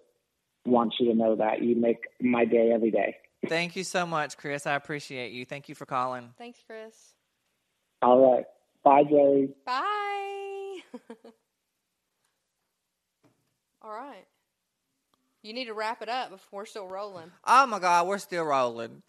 want 0.66 0.94
you 1.00 1.10
to 1.10 1.18
know 1.18 1.38
that 1.38 1.62
you 1.64 1.76
make 1.76 2.00
my 2.20 2.44
day 2.44 2.72
every 2.74 2.92
day. 2.92 3.16
Thank 3.48 3.78
you 3.78 3.86
so 3.86 4.06
much, 4.06 4.36
Chris. 4.36 4.68
I 4.68 4.76
appreciate 4.76 5.32
you. 5.32 5.46
Thank 5.46 5.70
you 5.70 5.76
for 5.76 5.86
calling. 5.86 6.34
Thanks, 6.38 6.60
Chris. 6.68 7.14
All 8.02 8.34
right, 8.34 8.44
bye, 8.84 9.04
Joey. 9.10 9.56
Bye. 9.66 10.80
All 13.82 13.92
right. 13.92 14.26
You 15.46 15.54
need 15.54 15.66
to 15.66 15.76
wrap 15.76 16.02
it 16.02 16.10
up 16.10 16.32
before 16.32 16.62
we're 16.62 16.66
still 16.66 16.88
rolling. 16.88 17.32
Oh 17.46 17.68
my 17.68 17.78
God, 17.78 18.08
we're 18.08 18.18
still 18.18 18.46
rolling. 18.46 19.04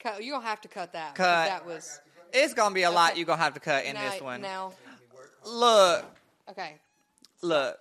Cut. 0.00 0.24
You're 0.24 0.34
gonna 0.38 0.48
have 0.48 0.62
to 0.62 0.68
cut 0.68 0.94
that. 0.94 1.14
Cut. 1.14 1.46
That 1.46 1.66
was 1.66 2.00
It's 2.32 2.54
gonna 2.54 2.74
be 2.74 2.84
a 2.84 2.90
lot 2.90 3.18
you're 3.18 3.26
gonna 3.26 3.42
have 3.42 3.52
to 3.52 3.60
cut 3.60 3.84
in 3.84 3.92
now, 3.92 4.10
this 4.10 4.20
one. 4.22 4.40
Now, 4.40 4.72
Look, 5.44 6.06
okay. 6.50 6.76
look. 7.42 7.76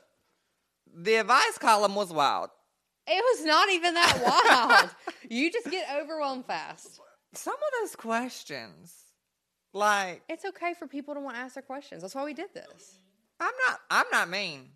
The 0.94 1.16
advice 1.16 1.58
column 1.58 1.96
was 1.96 2.12
wild. 2.12 2.50
It 3.08 3.24
was 3.24 3.46
not 3.46 3.70
even 3.70 3.94
that 3.94 4.82
wild. 4.82 5.16
you 5.30 5.50
just 5.50 5.72
get 5.72 5.88
overwhelmed 6.02 6.46
fast. 6.46 7.00
Some 7.34 7.54
of 7.54 7.82
those 7.82 7.96
questions, 7.96 8.94
like 9.72 10.24
It's 10.28 10.44
okay 10.44 10.74
for 10.74 10.88
people 10.88 11.13
to 11.13 11.22
want 11.22 11.38
to 11.38 11.42
ask 11.42 11.54
their 11.54 11.63
questions. 11.63 12.02
That's 12.02 12.16
why 12.16 12.26
we 12.26 12.34
did 12.34 12.54
this. 12.54 13.00
I'm 13.39 13.54
not, 13.66 13.80
I'm 13.89 14.06
not 14.12 14.30
mean. 14.30 14.72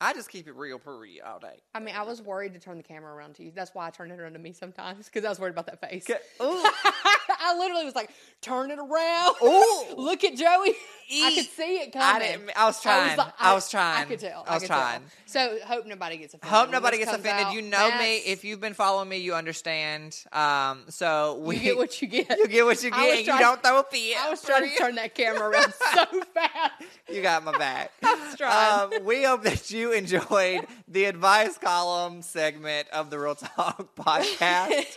I 0.00 0.12
just 0.12 0.28
keep 0.28 0.46
it 0.48 0.54
real 0.54 0.78
real 0.78 1.20
all 1.20 1.38
day. 1.38 1.62
I 1.74 1.80
mean, 1.80 1.94
I 1.94 2.02
was 2.02 2.20
worried 2.20 2.52
to 2.54 2.60
turn 2.60 2.76
the 2.76 2.82
camera 2.82 3.14
around 3.14 3.34
to 3.36 3.44
you. 3.44 3.52
That's 3.54 3.74
why 3.74 3.86
I 3.86 3.90
turned 3.90 4.12
it 4.12 4.20
around 4.20 4.34
to 4.34 4.38
me 4.38 4.52
sometimes 4.52 5.06
because 5.06 5.24
I 5.24 5.28
was 5.28 5.38
worried 5.38 5.52
about 5.52 5.66
that 5.66 5.80
face. 5.80 6.08
Ooh, 6.42 6.44
I 7.44 7.58
literally 7.58 7.84
was 7.84 7.94
like, 7.94 8.10
turn 8.40 8.70
it 8.70 8.78
around. 8.78 9.36
Ooh. 9.42 9.94
Look 10.02 10.24
at 10.24 10.36
Joey. 10.36 10.74
I 11.12 11.34
could 11.34 11.46
see 11.46 11.76
it 11.76 11.92
coming. 11.92 12.02
I 12.02 12.18
didn't. 12.18 12.50
I 12.56 12.64
was 12.64 12.80
trying. 12.80 13.18
I, 13.38 13.52
was 13.52 13.70
trying. 13.70 14.02
I 14.02 14.04
could 14.06 14.20
tell. 14.20 14.44
I 14.48 14.54
was 14.54 14.66
trying. 14.66 15.00
Tell. 15.00 15.10
So 15.26 15.58
hope 15.66 15.86
nobody 15.86 16.16
gets 16.16 16.32
offended. 16.32 16.56
Hope 16.56 16.70
nobody 16.70 16.98
gets 16.98 17.12
offended. 17.12 17.46
out. 17.46 17.54
You 17.54 17.60
know 17.60 17.90
me. 17.98 18.16
If 18.18 18.42
you've 18.42 18.60
been 18.60 18.72
following 18.72 19.08
me, 19.10 19.18
you 19.18 19.34
understand. 19.34 20.16
Um, 20.32 20.84
so 20.88 21.40
we 21.42 21.56
you 21.56 21.62
get 21.62 21.76
what 21.76 22.00
you 22.00 22.08
get. 22.08 22.30
you 22.30 22.48
get 22.48 22.64
what 22.64 22.82
you 22.82 22.90
get, 22.90 23.18
was 23.18 23.26
you 23.26 23.38
don't 23.38 23.62
throw 23.62 23.80
a 23.80 23.82
fit. 23.84 24.16
I 24.18 24.30
was 24.30 24.42
trying 24.42 24.68
to 24.70 24.76
turn 24.76 24.94
that 24.94 25.14
camera 25.14 25.50
around 25.50 25.74
so 25.94 26.22
fast. 26.32 26.72
You 27.12 27.20
got 27.20 27.44
my 27.44 27.56
back. 27.58 27.92
I 28.02 28.14
was 28.14 28.36
trying. 28.36 28.94
Um, 28.94 29.04
we 29.04 29.24
hope 29.24 29.42
that 29.42 29.70
you 29.70 29.92
enjoyed 29.92 30.66
the 30.88 31.04
advice 31.04 31.58
column 31.58 32.22
segment 32.22 32.88
of 32.90 33.10
the 33.10 33.18
Real 33.18 33.34
Talk 33.34 33.94
podcast. 33.94 34.96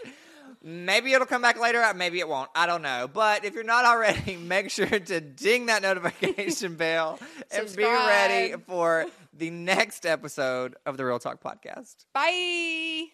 Maybe 0.70 1.14
it'll 1.14 1.26
come 1.26 1.42
back 1.42 1.58
later, 1.58 1.82
maybe 1.96 2.20
it 2.20 2.28
won't. 2.28 2.50
I 2.54 2.66
don't 2.66 2.82
know. 2.82 3.10
But 3.12 3.46
if 3.46 3.54
you're 3.54 3.64
not 3.64 3.86
already, 3.86 4.36
make 4.42 4.70
sure 4.70 4.86
to 4.86 5.22
ding 5.22 5.68
that 5.68 5.82
notification 5.82 6.76
bell 6.78 7.20
and 7.52 7.74
be 7.74 7.86
ready 7.86 8.54
for 8.68 9.06
the 9.34 9.50
next 9.50 10.06
episode 10.06 10.76
of 10.86 10.98
the 10.98 11.06
Real 11.06 11.20
Talk 11.20 11.42
podcast. 11.42 12.04
Bye. 12.14 13.06